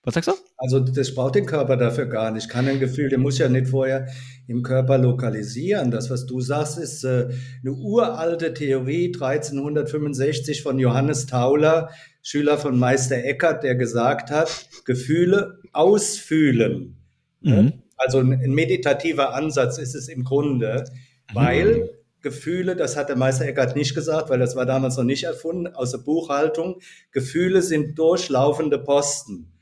Was 0.03 0.13
sagst 0.13 0.29
du? 0.29 0.33
Also 0.57 0.79
das 0.79 1.13
braucht 1.13 1.35
den 1.35 1.45
Körper 1.45 1.75
dafür 1.75 2.05
gar 2.05 2.31
nicht. 2.31 2.49
Kann 2.49 2.67
ein 2.67 2.79
Gefühl, 2.79 3.09
der 3.09 3.17
muss 3.17 3.37
ja 3.37 3.49
nicht 3.49 3.67
vorher 3.67 4.07
im 4.47 4.63
Körper 4.63 4.97
lokalisieren. 4.97 5.91
Das, 5.91 6.09
was 6.09 6.25
du 6.25 6.39
sagst, 6.39 6.77
ist 6.77 7.03
äh, 7.03 7.29
eine 7.61 7.73
uralte 7.73 8.53
Theorie 8.53 9.07
1365 9.07 10.63
von 10.63 10.79
Johannes 10.79 11.25
Tauler, 11.25 11.89
Schüler 12.21 12.57
von 12.57 12.79
Meister 12.79 13.17
Eckhart, 13.23 13.63
der 13.63 13.75
gesagt 13.75 14.31
hat, 14.31 14.69
Gefühle 14.85 15.59
ausfühlen. 15.73 16.97
Mhm. 17.41 17.83
Also 17.97 18.19
ein, 18.19 18.31
ein, 18.31 18.51
meditativer 18.51 19.33
Ansatz 19.33 19.77
ist 19.77 19.95
es 19.95 20.07
im 20.07 20.23
Grunde, 20.23 20.85
weil 21.33 21.75
mhm. 21.75 21.89
Gefühle, 22.21 22.75
das 22.75 22.95
hat 22.95 23.09
der 23.09 23.17
Meister 23.17 23.45
Eckhart 23.45 23.75
nicht 23.75 23.95
gesagt, 23.95 24.29
weil 24.29 24.39
das 24.39 24.55
war 24.55 24.65
damals 24.65 24.95
noch 24.97 25.03
nicht 25.03 25.25
erfunden, 25.25 25.67
aus 25.67 25.91
der 25.91 25.99
Buchhaltung, 25.99 26.79
Gefühle 27.11 27.61
sind 27.61 27.99
durchlaufende 27.99 28.79
Posten. 28.79 29.53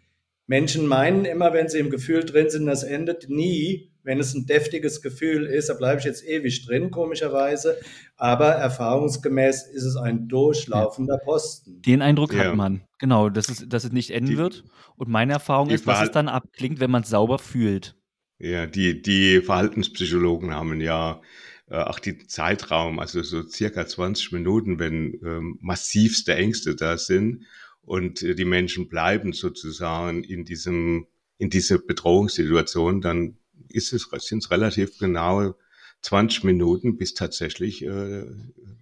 Menschen 0.48 0.88
meinen 0.88 1.26
immer, 1.26 1.54
wenn 1.54 1.68
sie 1.68 1.78
im 1.78 1.90
Gefühl 1.90 2.24
drin 2.24 2.50
sind, 2.50 2.66
das 2.66 2.84
endet 2.84 3.30
nie. 3.30 3.92
Wenn 4.04 4.22
es 4.22 4.34
ein 4.34 4.46
deftiges 4.46 5.02
Gefühl 5.02 5.46
ist, 5.46 5.68
da 5.68 5.74
bleibe 5.74 6.00
ich 6.00 6.06
jetzt 6.06 6.26
ewig 6.26 6.66
drin, 6.66 6.90
komischerweise. 6.92 7.78
Aber 8.16 8.52
erfahrungsgemäß 8.52 9.68
ist 9.68 9.84
es 9.84 9.98
ein 9.98 10.30
durchlaufender 10.30 11.18
Posten. 11.18 11.82
Den 11.82 12.02
Eindruck 12.02 12.34
ja. 12.34 12.46
hat 12.46 12.56
man, 12.56 12.82
genau, 13.00 13.30
dass 13.30 13.50
es, 13.50 13.68
dass 13.68 13.84
es 13.84 13.92
nicht 13.92 14.12
enden 14.12 14.32
die, 14.32 14.38
wird. 14.38 14.64
Und 14.96 15.10
meine 15.10 15.34
Erfahrung 15.34 15.70
ist, 15.70 15.86
dass 15.86 16.04
es 16.04 16.12
dann 16.12 16.30
abklingt, 16.30 16.80
wenn 16.80 16.92
man 16.92 17.04
es 17.04 17.10
sauber 17.10 17.38
fühlt. 17.38 17.98
Ja, 18.40 18.66
die, 18.66 19.02
die 19.02 19.42
Verhaltenspsychologen 19.42 20.54
haben 20.54 20.80
ja 20.80 21.22
äh, 21.70 21.76
auch 21.76 22.00
die 22.00 22.26
Zeitraum, 22.28 23.00
also 23.00 23.22
so 23.24 23.44
circa 23.44 23.86
20 23.86 24.32
Minuten, 24.32 24.80
wenn 24.80 25.20
ähm, 25.26 25.58
massivste 25.60 26.36
Ängste 26.36 26.78
da 26.78 26.98
sind 26.98 27.44
und 27.88 28.22
äh, 28.22 28.36
die 28.36 28.46
Menschen 28.46 28.90
bleiben 28.90 29.34
sozusagen 29.34 30.24
in 30.24 30.44
diesem, 30.44 31.08
in 31.38 31.50
dieser 31.50 31.80
Bedrohungssituation, 31.80 33.02
dann 33.02 33.38
ist 33.70 33.94
es, 33.94 34.10
sind 34.20 34.44
es 34.44 34.52
relativ 34.52 35.00
genau 35.00 35.56
20 36.02 36.44
Minuten, 36.44 36.98
bis 36.98 37.14
tatsächlich, 37.14 37.84
äh, 37.84 38.26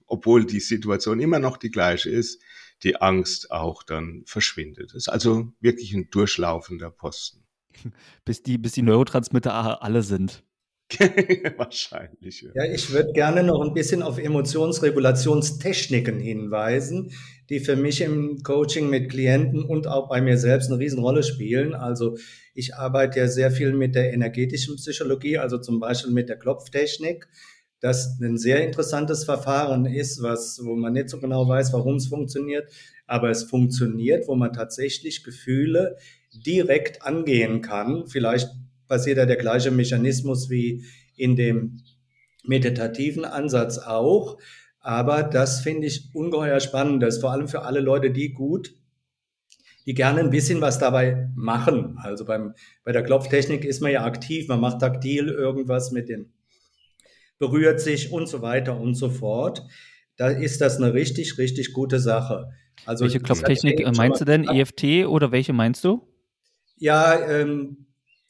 obwohl 0.08 0.46
die 0.46 0.60
Situation 0.60 1.20
immer 1.20 1.40
noch 1.40 1.58
die 1.58 1.70
gleiche 1.70 2.10
ist, 2.10 2.42
die 2.84 2.98
Angst 2.98 3.52
auch 3.52 3.84
dann 3.84 4.24
verschwindet. 4.26 4.90
Das 4.90 5.04
ist 5.04 5.10
also 5.10 5.54
wirklich 5.62 5.94
ein 5.94 6.10
durchlaufender 6.10 6.90
Posten. 6.90 7.46
Bis 8.26 8.42
die, 8.42 8.58
bis 8.58 8.72
die 8.72 8.82
Neurotransmitter 8.82 9.84
alle 9.84 10.02
sind. 10.02 10.44
Wahrscheinlich. 11.58 12.42
Ja, 12.42 12.64
ja 12.64 12.74
ich 12.74 12.92
würde 12.92 13.12
gerne 13.14 13.44
noch 13.44 13.62
ein 13.62 13.74
bisschen 13.74 14.04
auf 14.04 14.20
Emotionsregulationstechniken 14.20 16.20
hinweisen, 16.20 17.12
die 17.50 17.60
für 17.60 17.76
mich 17.76 18.02
im 18.02 18.44
Coaching 18.44 18.90
mit 18.90 19.10
Klienten 19.10 19.64
und 19.64 19.88
auch 19.88 20.10
bei 20.10 20.22
mir 20.22 20.38
selbst 20.38 20.70
eine 20.70 20.80
Riesenrolle 20.80 21.24
spielen. 21.24 21.74
Also 21.74 22.18
ich 22.54 22.76
arbeite 22.76 23.20
ja 23.20 23.28
sehr 23.28 23.52
viel 23.52 23.74
mit 23.74 23.96
der 23.96 24.14
energetischen 24.14 24.76
Psychologie, 24.76 25.38
also 25.38 25.58
zum 25.58 25.80
Beispiel 25.80 26.12
mit 26.12 26.30
der 26.30 26.38
Klopftechnik, 26.38 27.28
das 27.80 28.20
ein 28.22 28.38
sehr 28.38 28.66
interessantes 28.66 29.26
Verfahren 29.26 29.86
ist, 29.86 30.22
was, 30.22 30.60
wo 30.64 30.76
man 30.76 30.94
nicht 30.94 31.10
so 31.10 31.20
genau 31.20 31.48
weiß, 31.48 31.74
warum 31.74 31.96
es 31.96 32.08
funktioniert, 32.08 32.72
aber 33.06 33.30
es 33.30 33.44
funktioniert, 33.44 34.28
wo 34.28 34.36
man 34.36 34.54
tatsächlich 34.54 35.24
Gefühle 35.24 35.98
direkt 36.34 37.04
angehen 37.04 37.62
kann. 37.62 38.08
Vielleicht 38.08 38.50
passiert 38.88 39.18
ja 39.18 39.26
der 39.26 39.38
gleiche 39.38 39.72
Mechanismus 39.72 40.50
wie 40.50 40.86
in 41.16 41.36
dem 41.36 41.82
meditativen 42.44 43.26
Ansatz 43.26 43.78
auch. 43.78 44.38
Aber 44.80 45.24
das 45.24 45.62
finde 45.62 45.88
ich 45.88 46.10
ungeheuer 46.14 46.60
spannend. 46.60 47.02
Das 47.02 47.16
ist 47.16 47.22
vor 47.22 47.32
allem 47.32 47.48
für 47.48 47.64
alle 47.64 47.80
Leute, 47.80 48.12
die 48.12 48.34
gut, 48.34 48.76
die 49.86 49.94
gerne 49.94 50.20
ein 50.20 50.30
bisschen 50.30 50.62
was 50.62 50.78
dabei 50.78 51.30
machen. 51.36 51.98
Also 52.00 52.26
beim, 52.26 52.54
bei 52.84 52.92
der 52.92 53.04
Klopftechnik 53.04 53.66
ist 53.66 53.82
man 53.82 53.92
ja 53.92 54.04
aktiv, 54.04 54.48
man 54.48 54.60
macht 54.60 54.80
taktil 54.80 55.30
irgendwas 55.30 55.92
mit 55.92 56.10
den, 56.10 56.34
berührt 57.40 57.80
sich 57.80 58.12
und 58.12 58.28
so 58.28 58.42
weiter 58.42 58.80
und 58.80 58.96
so 58.96 59.10
fort. 59.10 59.64
Da 60.18 60.30
ist 60.30 60.62
das 60.62 60.78
eine 60.78 60.94
richtig, 60.94 61.38
richtig 61.38 61.74
gute 61.74 62.00
Sache. 62.00 62.52
Also 62.86 63.06
welche 63.06 63.20
Klopftechnik 63.20 63.86
meinst 63.96 64.22
du 64.22 64.26
denn? 64.26 64.48
EFT 64.48 65.08
oder 65.08 65.32
welche 65.32 65.54
meinst 65.54 65.84
du? 65.84 66.08
Ja, 66.78 67.20
ähm, 67.28 67.85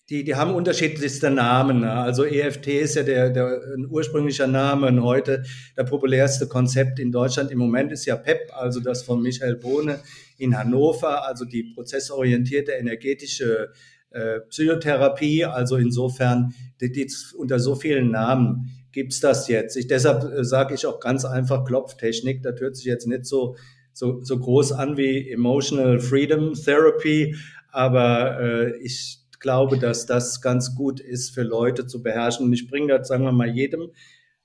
die, 0.10 0.24
die 0.24 0.36
haben 0.36 0.54
unterschiedlichste 0.54 1.32
Namen. 1.32 1.82
Ne? 1.82 1.92
Also 1.92 2.26
EFT 2.26 2.68
ist 2.68 2.96
ja 2.96 3.04
der, 3.04 3.32
der 3.32 3.62
ein 3.76 3.88
ursprünglicher 3.90 4.48
Name 4.48 4.88
und 4.88 5.04
heute 5.04 5.44
der 5.76 5.84
populärste 5.84 6.48
Konzept 6.48 7.00
in 7.00 7.12
Deutschland 7.12 7.52
im 7.52 7.58
Moment 7.58 7.92
ist 7.92 8.06
ja 8.06 8.16
PEP, 8.16 8.52
also 8.54 8.80
das 8.80 9.02
von 9.02 9.22
Michael 9.22 9.56
Bohne 9.56 10.00
in 10.38 10.58
Hannover, 10.58 11.26
also 11.28 11.46
die 11.46 11.64
prozessorientierte 11.74 12.74
energetische 12.74 13.72
äh, 14.12 14.42
Psychotherapie. 14.42 15.46
Also 15.46 15.78
insofern, 15.78 16.54
die, 16.82 16.92
die, 16.92 17.12
unter 17.36 17.60
so 17.60 17.74
vielen 17.74 18.12
Namen 18.12 18.70
gibt's 18.92 19.20
das 19.20 19.48
jetzt. 19.48 19.76
Ich, 19.76 19.88
deshalb 19.88 20.24
äh, 20.24 20.44
sage 20.44 20.76
ich 20.76 20.86
auch 20.86 21.00
ganz 21.00 21.26
einfach 21.26 21.66
Klopftechnik. 21.66 22.44
Das 22.44 22.60
hört 22.60 22.76
sich 22.76 22.86
jetzt 22.86 23.08
nicht 23.08 23.26
so, 23.26 23.56
so, 23.92 24.24
so 24.24 24.38
groß 24.38 24.72
an 24.74 24.98
wie 24.98 25.32
Emotional 25.32 26.00
Freedom 26.00 26.54
Therapy, 26.54 27.36
aber 27.72 28.40
äh, 28.40 28.78
ich 28.78 29.25
glaube, 29.40 29.78
dass 29.78 30.06
das 30.06 30.42
ganz 30.42 30.76
gut 30.76 31.00
ist 31.00 31.34
für 31.34 31.44
Leute 31.44 31.88
zu 31.88 32.02
beherrschen. 32.02 32.48
Und 32.48 32.54
ich 32.54 32.68
bringe 32.68 32.98
das, 32.98 33.08
sagen 33.08 33.24
wir 33.24 33.32
mal, 33.32 33.50
jedem, 33.50 33.92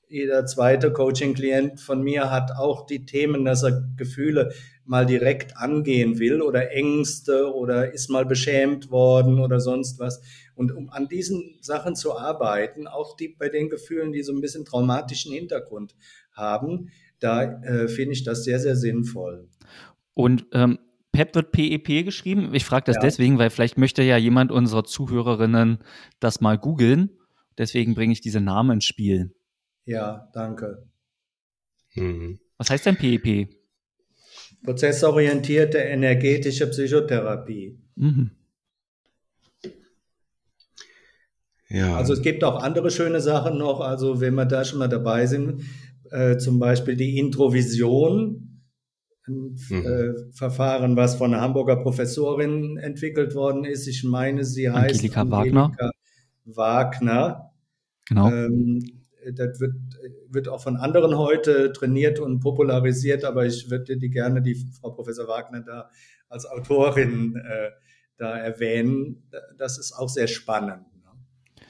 jeder 0.08 0.44
zweite 0.44 0.92
Coaching-Klient 0.92 1.80
von 1.80 2.02
mir 2.02 2.30
hat 2.30 2.50
auch 2.52 2.84
die 2.86 3.06
Themen, 3.06 3.44
dass 3.44 3.62
er 3.62 3.84
Gefühle 3.96 4.52
mal 4.84 5.06
direkt 5.06 5.56
angehen 5.56 6.18
will 6.18 6.42
oder 6.42 6.72
Ängste 6.72 7.54
oder 7.54 7.92
ist 7.94 8.10
mal 8.10 8.26
beschämt 8.26 8.90
worden 8.90 9.38
oder 9.38 9.60
sonst 9.60 10.00
was. 10.00 10.20
Und 10.56 10.72
um 10.72 10.90
an 10.90 11.06
diesen 11.06 11.58
Sachen 11.60 11.94
zu 11.94 12.18
arbeiten, 12.18 12.88
auch 12.88 13.16
die 13.16 13.28
bei 13.28 13.48
den 13.48 13.70
Gefühlen, 13.70 14.12
die 14.12 14.24
so 14.24 14.32
ein 14.32 14.40
bisschen 14.40 14.64
traumatischen 14.64 15.32
Hintergrund 15.32 15.94
haben, 16.32 16.90
da 17.20 17.60
äh, 17.62 17.86
finde 17.86 18.14
ich 18.14 18.24
das 18.24 18.42
sehr, 18.42 18.58
sehr 18.58 18.74
sinnvoll. 18.74 19.48
Und 20.14 20.46
ähm, 20.52 20.80
PEP 21.12 21.34
wird 21.34 21.52
PEP 21.52 21.88
e 21.88 22.02
geschrieben. 22.02 22.54
Ich 22.54 22.64
frage 22.64 22.84
das 22.86 22.96
ja. 22.96 23.02
deswegen, 23.02 23.38
weil 23.38 23.50
vielleicht 23.50 23.78
möchte 23.78 24.02
ja 24.02 24.16
jemand 24.16 24.52
unserer 24.52 24.84
Zuhörerinnen 24.84 25.78
das 26.20 26.40
mal 26.40 26.56
googeln. 26.56 27.10
Deswegen 27.58 27.94
bringe 27.94 28.12
ich 28.12 28.20
diese 28.20 28.40
Namen 28.40 28.76
ins 28.76 28.84
Spiel. 28.84 29.34
Ja, 29.84 30.30
danke. 30.32 30.86
Mhm. 31.94 32.38
Was 32.58 32.70
heißt 32.70 32.86
denn 32.86 32.96
PEP? 32.96 33.26
E 33.26 33.48
Prozessorientierte 34.62 35.78
energetische 35.78 36.68
Psychotherapie. 36.68 37.78
Mhm. 37.96 38.30
Ja. 41.70 41.96
Also 41.96 42.12
es 42.12 42.22
gibt 42.22 42.44
auch 42.44 42.62
andere 42.62 42.90
schöne 42.90 43.20
Sachen 43.20 43.56
noch. 43.56 43.80
Also 43.80 44.20
wenn 44.20 44.34
wir 44.34 44.44
da 44.44 44.64
schon 44.64 44.80
mal 44.80 44.88
dabei 44.88 45.26
sind, 45.26 45.62
äh, 46.10 46.36
zum 46.36 46.58
Beispiel 46.58 46.96
die 46.96 47.18
Introvision, 47.18 48.49
ein 49.30 49.56
mhm. 49.68 49.86
äh, 49.86 50.32
Verfahren, 50.32 50.96
was 50.96 51.14
von 51.16 51.32
einer 51.32 51.42
Hamburger 51.42 51.76
Professorin 51.76 52.76
entwickelt 52.76 53.34
worden 53.34 53.64
ist. 53.64 53.86
Ich 53.86 54.04
meine, 54.04 54.44
sie 54.44 54.70
heißt 54.70 54.96
Angelika, 54.96 55.20
Angelika 55.22 55.60
Wagner. 55.64 55.92
Wagner. 56.44 57.52
Genau. 58.06 58.30
Ähm, 58.30 59.00
das 59.32 59.60
wird, 59.60 59.74
wird 60.30 60.48
auch 60.48 60.62
von 60.62 60.76
anderen 60.76 61.16
heute 61.16 61.72
trainiert 61.72 62.20
und 62.20 62.40
popularisiert, 62.40 63.24
aber 63.24 63.46
ich 63.46 63.70
würde 63.70 63.96
die 63.96 64.10
gerne 64.10 64.42
die 64.42 64.54
Frau 64.54 64.90
Professor 64.90 65.28
Wagner 65.28 65.60
da 65.60 65.90
als 66.28 66.46
Autorin 66.46 67.36
äh, 67.36 67.70
da 68.16 68.36
erwähnen. 68.36 69.28
Das 69.58 69.78
ist 69.78 69.92
auch 69.92 70.08
sehr 70.08 70.26
spannend. 70.26 70.86
Ne? 70.96 71.64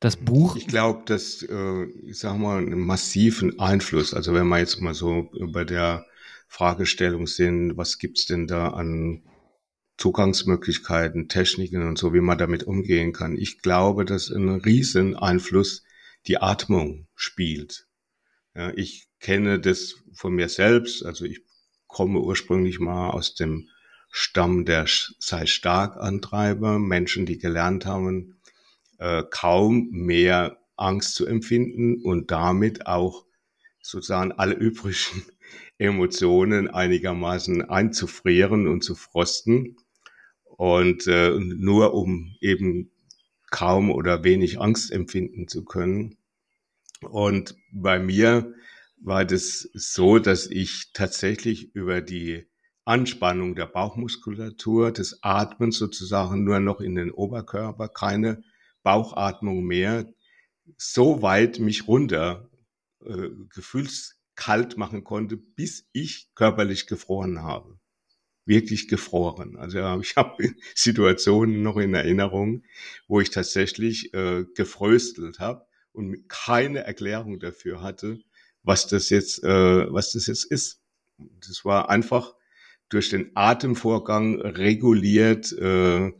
Das 0.00 0.16
Buch. 0.16 0.56
Ich 0.56 0.66
glaube, 0.66 1.02
dass, 1.06 1.42
äh, 1.42 1.84
ich 2.06 2.18
sag 2.18 2.38
mal, 2.38 2.58
einen 2.58 2.80
massiven 2.80 3.58
Einfluss, 3.58 4.14
also 4.14 4.34
wenn 4.34 4.46
man 4.46 4.60
jetzt 4.60 4.80
mal 4.80 4.94
so 4.94 5.30
bei 5.52 5.64
der 5.64 6.06
Fragestellung 6.54 7.26
sind, 7.26 7.76
was 7.76 7.98
gibt's 7.98 8.26
denn 8.26 8.46
da 8.46 8.68
an 8.68 9.24
Zugangsmöglichkeiten, 9.96 11.28
Techniken 11.28 11.82
und 11.82 11.98
so, 11.98 12.14
wie 12.14 12.20
man 12.20 12.38
damit 12.38 12.62
umgehen 12.62 13.12
kann. 13.12 13.36
Ich 13.36 13.60
glaube, 13.60 14.04
dass 14.04 14.30
ein 14.30 14.48
riesen 14.48 15.16
Einfluss 15.16 15.82
die 16.28 16.38
Atmung 16.38 17.08
spielt. 17.16 17.88
Ja, 18.54 18.72
ich 18.76 19.08
kenne 19.18 19.58
das 19.58 19.96
von 20.12 20.32
mir 20.34 20.48
selbst, 20.48 21.04
also 21.04 21.24
ich 21.24 21.40
komme 21.88 22.20
ursprünglich 22.20 22.78
mal 22.78 23.10
aus 23.10 23.34
dem 23.34 23.68
Stamm 24.12 24.64
der 24.64 24.86
sei 25.18 25.46
stark 25.46 25.96
Antreiber, 25.96 26.78
Menschen, 26.78 27.26
die 27.26 27.38
gelernt 27.38 27.84
haben, 27.84 28.36
äh, 28.98 29.24
kaum 29.28 29.88
mehr 29.90 30.58
Angst 30.76 31.16
zu 31.16 31.26
empfinden 31.26 32.00
und 32.00 32.30
damit 32.30 32.86
auch 32.86 33.26
sozusagen 33.82 34.30
alle 34.30 34.54
übrigen 34.54 35.24
Emotionen 35.78 36.68
einigermaßen 36.68 37.62
einzufrieren 37.62 38.66
und 38.66 38.82
zu 38.82 38.94
frosten. 38.94 39.76
Und 40.44 41.06
äh, 41.08 41.30
nur 41.38 41.94
um 41.94 42.36
eben 42.40 42.92
kaum 43.50 43.90
oder 43.90 44.24
wenig 44.24 44.60
Angst 44.60 44.92
empfinden 44.92 45.48
zu 45.48 45.64
können. 45.64 46.16
Und 47.02 47.56
bei 47.72 47.98
mir 47.98 48.54
war 48.96 49.24
das 49.24 49.68
so, 49.74 50.18
dass 50.18 50.46
ich 50.46 50.90
tatsächlich 50.92 51.74
über 51.74 52.00
die 52.00 52.46
Anspannung 52.84 53.54
der 53.54 53.66
Bauchmuskulatur, 53.66 54.92
des 54.92 55.18
Atmens 55.22 55.78
sozusagen 55.78 56.44
nur 56.44 56.60
noch 56.60 56.80
in 56.80 56.94
den 56.94 57.10
Oberkörper, 57.10 57.88
keine 57.88 58.42
Bauchatmung 58.82 59.64
mehr, 59.64 60.12
so 60.76 61.22
weit 61.22 61.58
mich 61.58 61.88
runter 61.88 62.50
äh, 63.04 63.28
gefühls 63.54 64.20
kalt 64.36 64.76
machen 64.76 65.04
konnte, 65.04 65.36
bis 65.36 65.88
ich 65.92 66.30
körperlich 66.34 66.86
gefroren 66.86 67.42
habe. 67.42 67.78
Wirklich 68.46 68.88
gefroren. 68.88 69.56
Also 69.56 69.78
ich 70.00 70.16
habe 70.16 70.54
Situationen 70.74 71.62
noch 71.62 71.76
in 71.76 71.94
Erinnerung, 71.94 72.64
wo 73.08 73.20
ich 73.20 73.30
tatsächlich 73.30 74.12
äh, 74.14 74.44
gefröstelt 74.54 75.38
habe 75.38 75.66
und 75.92 76.28
keine 76.28 76.80
Erklärung 76.84 77.38
dafür 77.38 77.80
hatte, 77.82 78.20
was 78.62 78.86
das 78.86 79.10
jetzt, 79.10 79.42
äh, 79.44 79.92
was 79.92 80.12
das 80.12 80.26
jetzt 80.26 80.44
ist. 80.44 80.80
Das 81.18 81.64
war 81.64 81.90
einfach 81.90 82.34
durch 82.88 83.08
den 83.08 83.30
Atemvorgang 83.34 84.40
reguliert, 84.40 85.52
äh, 85.52 86.12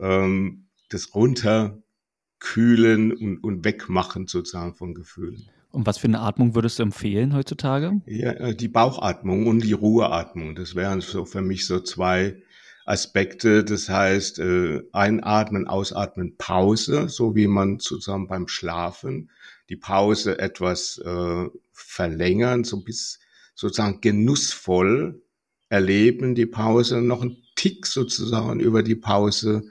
ähm, 0.00 0.68
das 0.88 1.14
Runterkühlen 1.14 3.12
und, 3.12 3.38
und 3.38 3.64
Wegmachen 3.64 4.26
sozusagen 4.26 4.74
von 4.74 4.94
Gefühlen. 4.94 5.48
Und 5.72 5.86
was 5.86 5.98
für 5.98 6.06
eine 6.06 6.20
Atmung 6.20 6.54
würdest 6.54 6.78
du 6.78 6.82
empfehlen 6.82 7.34
heutzutage? 7.34 8.00
Ja, 8.06 8.32
äh, 8.32 8.54
die 8.54 8.68
Bauchatmung 8.68 9.46
und 9.46 9.64
die 9.64 9.72
Ruheatmung. 9.72 10.54
Das 10.54 10.74
wären 10.74 11.00
so 11.00 11.24
für 11.24 11.40
mich 11.40 11.66
so 11.66 11.80
zwei 11.80 12.42
Aspekte. 12.84 13.64
Das 13.64 13.88
heißt, 13.88 14.38
äh, 14.38 14.82
einatmen, 14.92 15.66
ausatmen, 15.66 16.36
Pause, 16.36 17.08
so 17.08 17.34
wie 17.34 17.46
man 17.46 17.80
zusammen 17.80 18.28
beim 18.28 18.48
Schlafen 18.48 19.30
die 19.70 19.76
Pause 19.76 20.38
etwas 20.38 20.98
äh, 20.98 21.46
verlängern, 21.72 22.64
so 22.64 22.82
bis 22.82 23.20
sozusagen 23.54 24.02
genussvoll 24.02 25.22
erleben, 25.70 26.34
die 26.34 26.46
Pause 26.46 27.00
noch 27.00 27.22
ein 27.22 27.38
Tick 27.56 27.86
sozusagen 27.86 28.60
über 28.60 28.82
die 28.82 28.94
Pause 28.96 29.62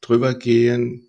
drüber 0.00 0.34
gehen, 0.34 1.07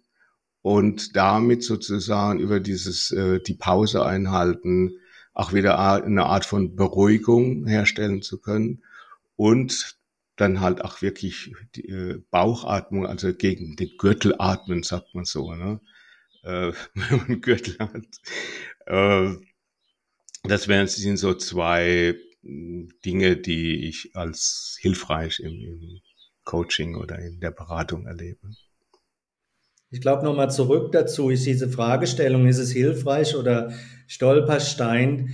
und 0.61 1.15
damit 1.15 1.63
sozusagen 1.63 2.39
über 2.39 2.59
dieses 2.59 3.11
äh, 3.11 3.39
die 3.39 3.55
Pause 3.55 4.05
einhalten 4.05 4.99
auch 5.33 5.53
wieder 5.53 5.79
eine 6.03 6.25
Art 6.25 6.45
von 6.45 6.75
Beruhigung 6.75 7.65
herstellen 7.65 8.21
zu 8.21 8.41
können 8.41 8.83
und 9.37 9.97
dann 10.35 10.59
halt 10.59 10.81
auch 10.83 11.01
wirklich 11.01 11.53
die 11.75 11.87
äh, 11.87 12.21
Bauchatmung, 12.29 13.05
also 13.05 13.33
gegen 13.33 13.75
den 13.75 13.91
Gürtel 13.97 14.35
atmen, 14.37 14.83
sagt 14.83 15.15
man 15.15 15.25
so, 15.25 15.53
ne? 15.53 15.79
Äh, 16.43 16.71
wenn 16.93 17.17
man 17.17 17.27
einen 17.27 17.41
Gürtel 17.41 17.77
hat. 17.79 18.05
Äh, 18.85 19.35
das 20.43 20.67
wären 20.67 20.87
sind 20.87 21.17
so 21.17 21.33
zwei 21.33 22.15
hm, 22.41 22.89
Dinge, 23.05 23.37
die 23.37 23.87
ich 23.87 24.15
als 24.15 24.77
hilfreich 24.81 25.39
im, 25.39 25.53
im 25.53 26.01
Coaching 26.43 26.95
oder 26.95 27.19
in 27.19 27.39
der 27.39 27.51
Beratung 27.51 28.07
erlebe. 28.07 28.49
Ich 29.91 30.01
glaube 30.01 30.23
nochmal 30.23 30.51
zurück 30.51 30.91
dazu, 30.91 31.31
ist 31.31 31.47
diese 31.47 31.67
Fragestellung, 31.67 32.47
ist 32.47 32.59
es 32.59 32.71
hilfreich 32.71 33.35
oder 33.35 33.71
Stolperstein? 34.05 35.33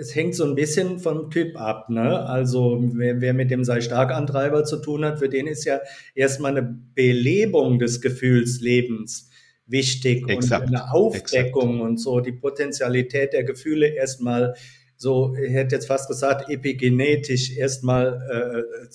Es 0.00 0.14
hängt 0.14 0.34
so 0.34 0.44
ein 0.44 0.56
bisschen 0.56 0.98
vom 0.98 1.30
Typ 1.30 1.56
ab. 1.56 1.90
Ne? 1.90 2.26
Also 2.26 2.82
wer, 2.94 3.20
wer 3.20 3.34
mit 3.34 3.52
dem 3.52 3.62
Sei-Stark-Antreiber 3.62 4.64
zu 4.64 4.78
tun 4.78 5.04
hat, 5.04 5.20
für 5.20 5.28
den 5.28 5.46
ist 5.46 5.64
ja 5.64 5.80
erstmal 6.14 6.56
eine 6.56 6.76
Belebung 6.94 7.78
des 7.78 8.00
Gefühlslebens 8.00 9.30
wichtig 9.66 10.28
exakt, 10.28 10.68
und 10.68 10.74
eine 10.74 10.92
Aufdeckung 10.92 11.74
exakt. 11.74 11.90
und 11.90 11.96
so 11.98 12.20
die 12.20 12.32
Potentialität 12.32 13.32
der 13.32 13.44
Gefühle 13.44 13.86
erstmal 13.86 14.54
so, 14.96 15.34
ich 15.36 15.52
hätte 15.52 15.76
jetzt 15.76 15.86
fast 15.86 16.08
gesagt, 16.08 16.50
epigenetisch 16.50 17.56
erstmal 17.56 18.20
äh, 18.30 18.86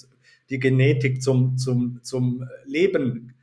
die 0.50 0.60
Genetik 0.60 1.22
zum, 1.22 1.58
zum, 1.58 2.00
zum 2.04 2.46
Leben 2.66 3.34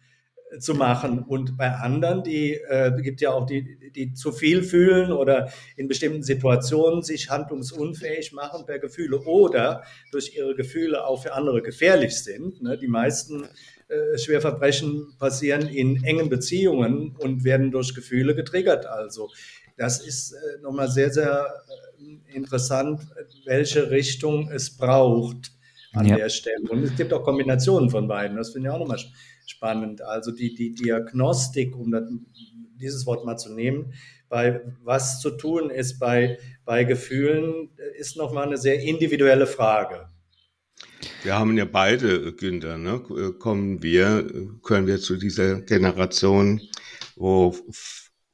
zu 0.58 0.74
machen. 0.74 1.20
Und 1.20 1.56
bei 1.56 1.70
anderen, 1.70 2.22
die 2.22 2.54
äh, 2.54 2.92
gibt 3.02 3.20
ja 3.20 3.32
auch 3.32 3.46
die, 3.46 3.90
die 3.90 4.12
zu 4.12 4.32
viel 4.32 4.62
fühlen 4.62 5.12
oder 5.12 5.50
in 5.76 5.88
bestimmten 5.88 6.22
Situationen 6.22 7.02
sich 7.02 7.30
handlungsunfähig 7.30 8.32
machen 8.32 8.66
per 8.66 8.78
Gefühle 8.78 9.20
oder 9.20 9.82
durch 10.12 10.36
ihre 10.36 10.54
Gefühle 10.54 11.04
auch 11.07 11.22
für 11.22 11.34
andere 11.34 11.62
gefährlich 11.62 12.22
sind. 12.22 12.62
Ne? 12.62 12.78
Die 12.78 12.88
meisten 12.88 13.44
äh, 13.88 14.18
Schwerverbrechen 14.18 15.14
passieren 15.18 15.68
in 15.68 16.02
engen 16.04 16.28
Beziehungen 16.28 17.14
und 17.18 17.44
werden 17.44 17.70
durch 17.70 17.94
Gefühle 17.94 18.34
getriggert. 18.34 18.86
Also 18.86 19.30
das 19.76 20.00
ist 20.00 20.32
äh, 20.32 20.61
nochmal 20.62 20.88
sehr, 20.88 21.12
sehr 21.12 21.46
äh, 21.98 22.36
interessant, 22.36 23.02
welche 23.44 23.90
Richtung 23.90 24.50
es 24.50 24.76
braucht 24.76 25.52
an 25.92 26.07
ja. 26.07 26.16
der 26.16 26.28
Stelle. 26.28 26.68
Und 26.68 26.82
es 26.82 26.96
gibt 26.96 27.12
auch 27.12 27.22
Kombinationen 27.22 27.90
von 27.90 28.09
beiden. 28.09 28.36
Das 28.36 28.50
finde 28.50 28.68
ich 28.68 28.74
auch 28.74 28.78
nochmal 28.78 28.98
spannend. 29.51 30.03
Also 30.03 30.30
die, 30.30 30.55
die 30.55 30.74
Diagnostik, 30.74 31.76
um 31.76 31.90
das, 31.90 32.05
dieses 32.80 33.07
Wort 33.07 33.24
mal 33.24 33.36
zu 33.36 33.53
nehmen, 33.53 33.92
bei 34.28 34.61
was 34.82 35.20
zu 35.20 35.30
tun 35.30 35.70
ist 35.70 35.99
bei, 35.99 36.38
bei 36.64 36.84
Gefühlen, 36.84 37.70
ist 37.97 38.16
nochmal 38.16 38.47
eine 38.47 38.59
sehr 38.59 38.80
individuelle 38.80 39.47
Frage. 39.47 40.09
Wir 41.22 41.38
haben 41.38 41.57
ja 41.57 41.64
beide, 41.64 42.32
Günther, 42.32 42.78
ne? 42.78 43.01
kommen 43.38 43.82
wir, 43.82 44.28
können 44.62 44.86
wir 44.86 44.99
zu 44.99 45.16
dieser 45.16 45.61
Generation, 45.62 46.61
wo 47.14 47.55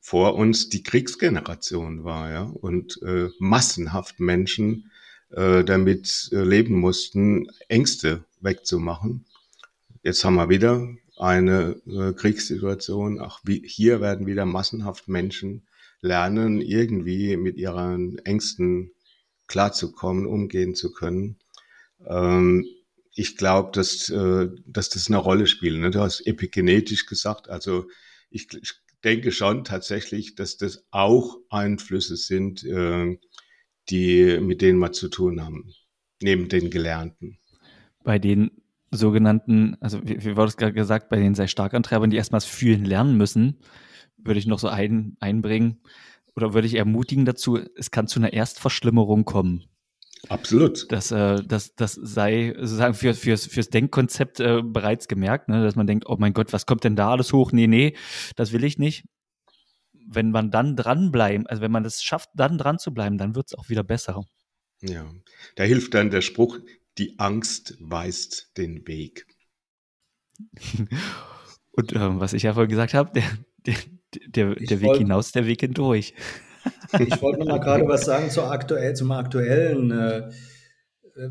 vor 0.01 0.35
uns 0.35 0.69
die 0.69 0.83
Kriegsgeneration 0.83 2.05
war, 2.05 2.31
ja, 2.31 2.43
und 2.43 3.01
äh, 3.03 3.29
massenhaft 3.39 4.19
Menschen 4.21 4.91
äh, 5.31 5.65
damit 5.65 6.29
äh, 6.33 6.43
leben 6.43 6.75
mussten, 6.75 7.49
Ängste 7.69 8.25
wegzumachen. 8.41 9.25
Jetzt 10.03 10.25
haben 10.25 10.35
wir 10.35 10.49
wieder 10.49 10.87
eine 11.23 11.81
äh, 11.87 12.13
Kriegssituation. 12.13 13.21
Ach, 13.21 13.41
wie, 13.45 13.63
hier 13.67 14.01
werden 14.01 14.27
wieder 14.27 14.45
massenhaft 14.45 15.09
Menschen 15.09 15.69
lernen, 16.01 16.61
irgendwie 16.61 17.37
mit 17.37 17.57
ihren 17.57 18.19
Ängsten 18.19 18.91
klarzukommen, 19.47 20.27
umgehen 20.27 20.75
zu 20.75 20.93
können. 20.93 21.39
Ähm, 22.07 22.67
ich 23.15 23.37
glaube, 23.37 23.71
dass, 23.73 24.09
äh, 24.09 24.49
dass 24.67 24.89
das 24.89 25.07
eine 25.09 25.19
Rolle 25.19 25.47
spielt. 25.47 25.79
Ne? 25.79 25.91
Du 25.91 26.01
hast 26.01 26.27
epigenetisch 26.27 27.07
gesagt, 27.07 27.49
also 27.49 27.87
ich, 28.31 28.49
denke 29.05 29.33
schon 29.33 29.65
tatsächlich, 29.65 30.37
dass 30.37 30.57
das 30.57 30.87
auch 30.93 31.37
Einflüsse 31.51 32.17
sind, 32.17 32.63
äh, 32.65 33.19
die, 33.91 34.39
mit 34.41 34.63
denen 34.63 34.79
wir 34.79 34.93
zu 34.93 35.09
tun 35.09 35.45
haben, 35.45 35.73
neben 36.21 36.49
den 36.49 36.71
Gelernten. 36.71 37.39
Bei 38.05 38.21
den 38.21 38.62
sogenannten, 38.93 39.77
also 39.81 40.01
wie, 40.05 40.23
wie 40.25 40.37
wurde 40.37 40.49
es 40.49 40.57
gerade 40.57 40.75
gesagt, 40.75 41.09
bei 41.09 41.17
den 41.17 41.35
sehr 41.35 41.49
Starkantreibern, 41.49 42.11
die 42.11 42.17
erstmals 42.17 42.45
fühlen 42.45 42.85
lernen 42.85 43.17
müssen, 43.17 43.59
würde 44.19 44.39
ich 44.39 44.47
noch 44.47 44.59
so 44.59 44.69
ein, 44.69 45.17
einbringen 45.19 45.81
oder 46.37 46.55
würde 46.55 46.67
ich 46.67 46.75
ermutigen 46.75 47.25
dazu, 47.25 47.59
es 47.77 47.91
kann 47.91 48.07
zu 48.07 48.21
einer 48.21 48.33
Erstverschlimmerung 48.33 49.25
kommen. 49.25 49.65
Absolut. 50.29 50.91
Das, 50.93 51.11
äh, 51.11 51.43
das, 51.45 51.75
das 51.75 51.95
sei 51.95 52.55
sozusagen 52.57 52.95
für, 52.95 53.15
fürs, 53.15 53.47
fürs 53.47 53.71
Denkkonzept 53.71 54.39
äh, 54.39 54.63
bereits 54.63 55.09
gemerkt, 55.09 55.49
ne? 55.49 55.65
dass 55.65 55.75
man 55.75 55.87
denkt, 55.87 56.05
oh 56.07 56.17
mein 56.19 56.33
Gott, 56.33 56.53
was 56.53 56.67
kommt 56.67 56.85
denn 56.85 56.95
da 56.95 57.11
alles 57.11 57.33
hoch? 57.33 57.51
Nee, 57.51 57.67
nee, 57.67 57.97
das 58.37 58.53
will 58.53 58.63
ich 58.63 58.79
nicht. 58.79 59.05
Wenn 60.07 60.31
man 60.31 60.51
dann 60.51 60.77
dranbleiben, 60.77 61.47
also 61.47 61.63
wenn 61.63 61.73
man 61.73 61.85
es 61.85 62.03
schafft, 62.03 62.31
dann 62.35 62.59
dran 62.59 62.79
zu 62.79 62.95
bleiben, 62.95 63.19
dann 63.19 63.35
wird 63.35 63.47
es 63.49 63.59
auch 63.59 63.69
wieder 63.69 63.83
besser. 63.83 64.23
Ja, 64.81 65.11
da 65.57 65.65
hilft 65.65 65.95
dann 65.95 66.11
der 66.11 66.23
Spruch, 66.23 66.59
die 66.99 67.19
Angst 67.19 67.77
weist 67.81 68.53
den 68.57 68.87
Weg. 68.87 69.27
Und 71.73 71.93
äh, 71.93 72.21
was 72.21 72.33
ich 72.33 72.43
ja 72.43 72.53
vorhin 72.55 72.71
gesagt 72.71 72.95
habe, 72.95 73.11
der, 73.13 73.25
der, 73.67 73.77
der, 74.27 74.55
der 74.55 74.81
Weg 74.81 74.97
hinaus, 74.97 75.33
der 75.33 75.47
Weg 75.47 75.61
hindurch. 75.61 76.15
Ich 76.97 77.21
wollte 77.21 77.41
noch 77.41 77.47
mal 77.47 77.59
gerade 77.59 77.89
was 77.89 78.05
sagen 78.05 78.31
zu 78.31 78.45
aktuell, 78.45 78.95
zum 78.95 79.11
aktuellen. 79.11 79.91
Äh, 79.91 80.19
äh, 81.17 81.31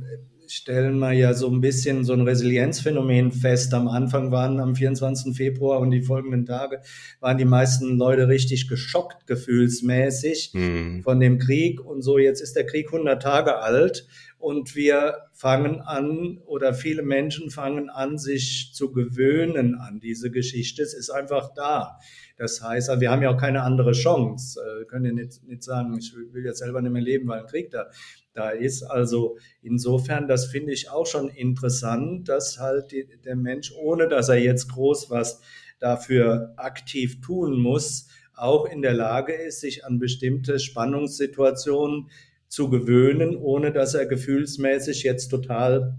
stellen 0.52 1.00
wir 1.00 1.14
ja 1.14 1.34
so 1.34 1.48
ein 1.48 1.62
bisschen 1.62 2.04
so 2.04 2.12
ein 2.12 2.22
Resilienzphänomen 2.22 3.32
fest. 3.32 3.74
Am 3.74 3.88
Anfang 3.88 4.32
waren 4.32 4.60
am 4.60 4.76
24. 4.76 5.36
Februar 5.36 5.80
und 5.80 5.92
die 5.92 6.02
folgenden 6.02 6.46
Tage 6.46 6.82
waren 7.22 7.38
die 7.38 7.46
meisten 7.46 7.98
Leute 7.98 8.28
richtig 8.28 8.68
geschockt 8.68 9.28
gefühlsmäßig 9.28 10.52
mhm. 10.54 11.04
von 11.04 11.22
dem 11.22 11.40
Krieg 11.40 11.80
und 11.80 12.02
so. 12.02 12.18
Jetzt 12.18 12.42
ist 12.42 12.56
der 12.58 12.66
Krieg 12.66 12.88
100 12.88 13.22
Tage 13.22 13.60
alt 13.60 14.06
und 14.42 14.76
wir 14.76 15.16
fangen 15.34 15.82
an 15.82 16.40
oder 16.46 16.74
viele 16.74 17.04
Menschen 17.04 17.52
fangen 17.52 17.90
an, 17.90 18.18
sich 18.18 18.72
zu 18.74 18.92
gewöhnen 18.92 19.76
an 19.76 20.00
diese 20.00 20.32
Geschichte. 20.32 20.82
Es 20.82 20.94
ist 20.94 21.10
einfach 21.10 21.54
da. 21.54 22.00
Das 22.38 22.62
heißt, 22.62 23.00
wir 23.00 23.12
haben 23.12 23.22
ja 23.22 23.30
auch 23.30 23.40
keine 23.40 23.62
andere 23.62 23.92
Chance. 23.92 24.60
Äh, 24.60 24.80
wir 24.80 24.86
können 24.88 25.06
ja 25.06 25.12
nicht, 25.12 25.44
nicht 25.44 25.64
sagen, 25.64 25.96
ich 25.98 26.14
will 26.16 26.44
jetzt 26.44 26.60
selber 26.60 26.82
nicht 26.82 26.92
mehr 26.92 27.02
leben, 27.02 27.28
weil 27.28 27.42
ein 27.42 27.46
Krieg 27.46 27.70
da, 27.70 27.86
da 28.34 28.50
ist. 28.50 28.84
Also 28.84 29.38
insofern, 29.62 30.28
das 30.28 30.48
finde 30.48 30.74
ich 30.74 30.90
auch 30.90 31.06
schon 31.06 31.30
interessant, 31.30 32.28
dass 32.28 32.60
halt 32.60 32.92
die, 32.92 33.08
der 33.24 33.36
Mensch, 33.36 33.72
ohne 33.78 34.08
dass 34.08 34.30
er 34.30 34.40
jetzt 34.40 34.70
groß 34.70 35.12
was 35.12 35.42
dafür 35.80 36.54
aktiv 36.58 37.22
tun 37.22 37.60
muss, 37.60 38.08
auch 38.34 38.66
in 38.66 38.82
der 38.82 38.94
Lage 38.94 39.34
ist, 39.34 39.62
sich 39.62 39.86
an 39.86 40.00
bestimmte 40.00 40.58
Spannungssituationen 40.58 42.10
zu 42.52 42.70
gewöhnen, 42.70 43.38
ohne 43.38 43.72
dass 43.72 43.94
er 43.94 44.06
gefühlsmäßig 44.06 45.04
jetzt 45.04 45.30
total 45.30 45.98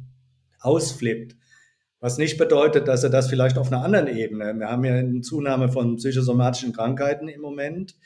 ausflippt. 0.61 1.35
Was 1.99 2.19
nicht 2.19 2.37
bedeutet, 2.37 2.89
dass 2.89 3.03
er 3.03 3.11
das 3.11 3.29
vielleicht 3.29 3.57
auf 3.57 3.73
einer 3.73 3.83
anderen 3.83 4.09
Ebene, 4.09 4.53
wir 4.59 4.69
haben 4.69 4.85
ja 4.85 4.95
eine 4.95 5.23
Zunahme 5.23 5.71
von 5.71 5.97
psychosomatischen 5.97 6.75
Krankheiten 6.75 7.29
im 7.29 7.41
Moment. 7.41 7.97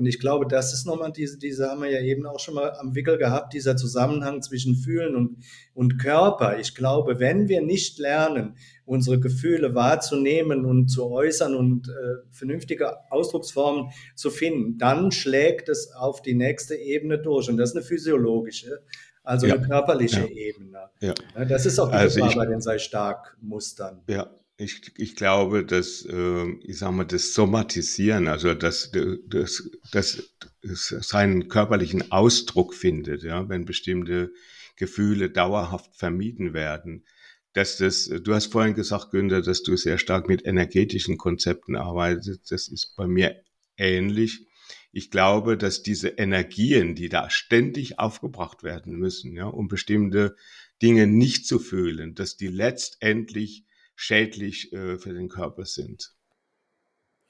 Und 0.00 0.06
ich 0.06 0.18
glaube, 0.18 0.46
das 0.48 0.72
ist 0.72 0.86
nochmal 0.86 1.12
diese, 1.12 1.36
diese 1.36 1.68
haben 1.68 1.82
wir 1.82 1.90
ja 1.90 2.00
eben 2.00 2.24
auch 2.24 2.40
schon 2.40 2.54
mal 2.54 2.72
am 2.80 2.94
Wickel 2.94 3.18
gehabt, 3.18 3.52
dieser 3.52 3.76
Zusammenhang 3.76 4.40
zwischen 4.40 4.74
Fühlen 4.74 5.14
und, 5.14 5.44
und 5.74 5.98
Körper. 5.98 6.58
Ich 6.58 6.74
glaube, 6.74 7.20
wenn 7.20 7.50
wir 7.50 7.60
nicht 7.60 7.98
lernen, 7.98 8.56
unsere 8.86 9.20
Gefühle 9.20 9.74
wahrzunehmen 9.74 10.64
und 10.64 10.88
zu 10.88 11.10
äußern 11.10 11.54
und 11.54 11.90
äh, 11.90 12.26
vernünftige 12.30 13.10
Ausdrucksformen 13.12 13.90
zu 14.14 14.30
finden, 14.30 14.78
dann 14.78 15.12
schlägt 15.12 15.68
es 15.68 15.92
auf 15.92 16.22
die 16.22 16.34
nächste 16.34 16.76
Ebene 16.76 17.18
durch. 17.18 17.50
Und 17.50 17.58
das 17.58 17.72
ist 17.72 17.76
eine 17.76 17.84
physiologische 17.84 18.80
also 19.22 19.46
ja. 19.46 19.56
eine 19.56 19.66
körperliche 19.66 20.20
ja. 20.20 20.28
Ebene. 20.28 20.88
Ja. 21.00 21.12
Das 21.44 21.66
ist 21.66 21.78
auch 21.78 21.90
die 21.90 21.94
also 21.94 22.20
Gefahr 22.20 22.36
bei 22.36 22.46
den 22.46 22.62
sei 22.62 22.78
stark 22.78 23.36
Mustern. 23.42 24.00
Ja, 24.08 24.30
ich, 24.60 24.92
ich 24.96 25.16
glaube, 25.16 25.64
dass, 25.64 26.04
äh, 26.04 26.46
ich 26.62 26.78
sag 26.78 26.92
mal, 26.92 27.04
das 27.04 27.34
Somatisieren, 27.34 28.28
also 28.28 28.54
dass 28.54 28.92
das, 29.26 29.70
das, 29.90 30.34
das 30.62 30.88
seinen 31.00 31.48
körperlichen 31.48 32.12
Ausdruck 32.12 32.74
findet, 32.74 33.22
ja, 33.22 33.48
wenn 33.48 33.64
bestimmte 33.64 34.32
Gefühle 34.76 35.30
dauerhaft 35.30 35.96
vermieden 35.96 36.54
werden. 36.54 37.04
Dass 37.52 37.78
das, 37.78 38.04
du 38.04 38.34
hast 38.34 38.52
vorhin 38.52 38.74
gesagt, 38.74 39.10
Günther, 39.10 39.42
dass 39.42 39.62
du 39.62 39.76
sehr 39.76 39.98
stark 39.98 40.28
mit 40.28 40.46
energetischen 40.46 41.18
Konzepten 41.18 41.74
arbeitest. 41.74 42.52
Das 42.52 42.68
ist 42.68 42.94
bei 42.96 43.06
mir 43.06 43.42
ähnlich 43.76 44.46
ich 44.92 45.10
glaube, 45.10 45.56
dass 45.56 45.82
diese 45.82 46.08
Energien, 46.08 46.94
die 46.94 47.08
da 47.08 47.30
ständig 47.30 47.98
aufgebracht 47.98 48.62
werden 48.62 48.94
müssen, 48.96 49.34
ja, 49.34 49.46
um 49.46 49.68
bestimmte 49.68 50.36
Dinge 50.82 51.06
nicht 51.06 51.46
zu 51.46 51.58
fühlen, 51.58 52.14
dass 52.14 52.36
die 52.36 52.48
letztendlich 52.48 53.64
schädlich 54.00 54.72
äh, 54.72 54.98
für 54.98 55.12
den 55.12 55.28
Körper 55.28 55.66
sind. 55.66 56.14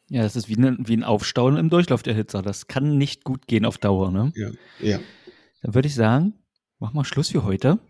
Ja, 0.08 0.22
das 0.22 0.36
ist 0.36 0.48
wie, 0.48 0.56
ne, 0.56 0.76
wie 0.78 0.96
ein 0.96 1.04
Aufstauen 1.04 1.56
im 1.56 1.68
Durchlauferhitzer. 1.68 2.42
Das 2.42 2.68
kann 2.68 2.96
nicht 2.96 3.24
gut 3.24 3.48
gehen 3.48 3.64
auf 3.64 3.78
Dauer, 3.78 4.12
ne? 4.12 4.32
Ja, 4.36 4.50
ja. 4.80 5.00
Dann 5.62 5.74
würde 5.74 5.88
ich 5.88 5.94
sagen, 5.94 6.34
machen 6.78 6.94
wir 6.94 7.04
Schluss 7.04 7.30
für 7.30 7.42
heute. 7.42 7.80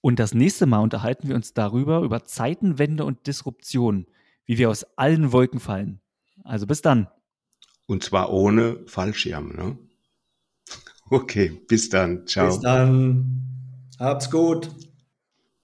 Und 0.00 0.20
das 0.20 0.32
nächste 0.32 0.66
Mal 0.66 0.78
unterhalten 0.78 1.28
wir 1.28 1.34
uns 1.34 1.54
darüber, 1.54 2.02
über 2.02 2.24
Zeitenwende 2.24 3.04
und 3.04 3.26
Disruption, 3.26 4.06
wie 4.44 4.58
wir 4.58 4.70
aus 4.70 4.84
allen 4.96 5.32
Wolken 5.32 5.58
fallen. 5.58 6.00
Also 6.44 6.66
bis 6.66 6.82
dann. 6.82 7.08
Und 7.86 8.04
zwar 8.04 8.32
ohne 8.32 8.84
Fallschirm. 8.86 9.56
Ne? 9.56 9.78
Okay, 11.08 11.62
bis 11.68 11.88
dann. 11.88 12.26
Ciao. 12.26 12.48
Bis 12.48 12.58
dann. 12.58 13.86
Habt's 14.00 14.28
gut. 14.28 14.68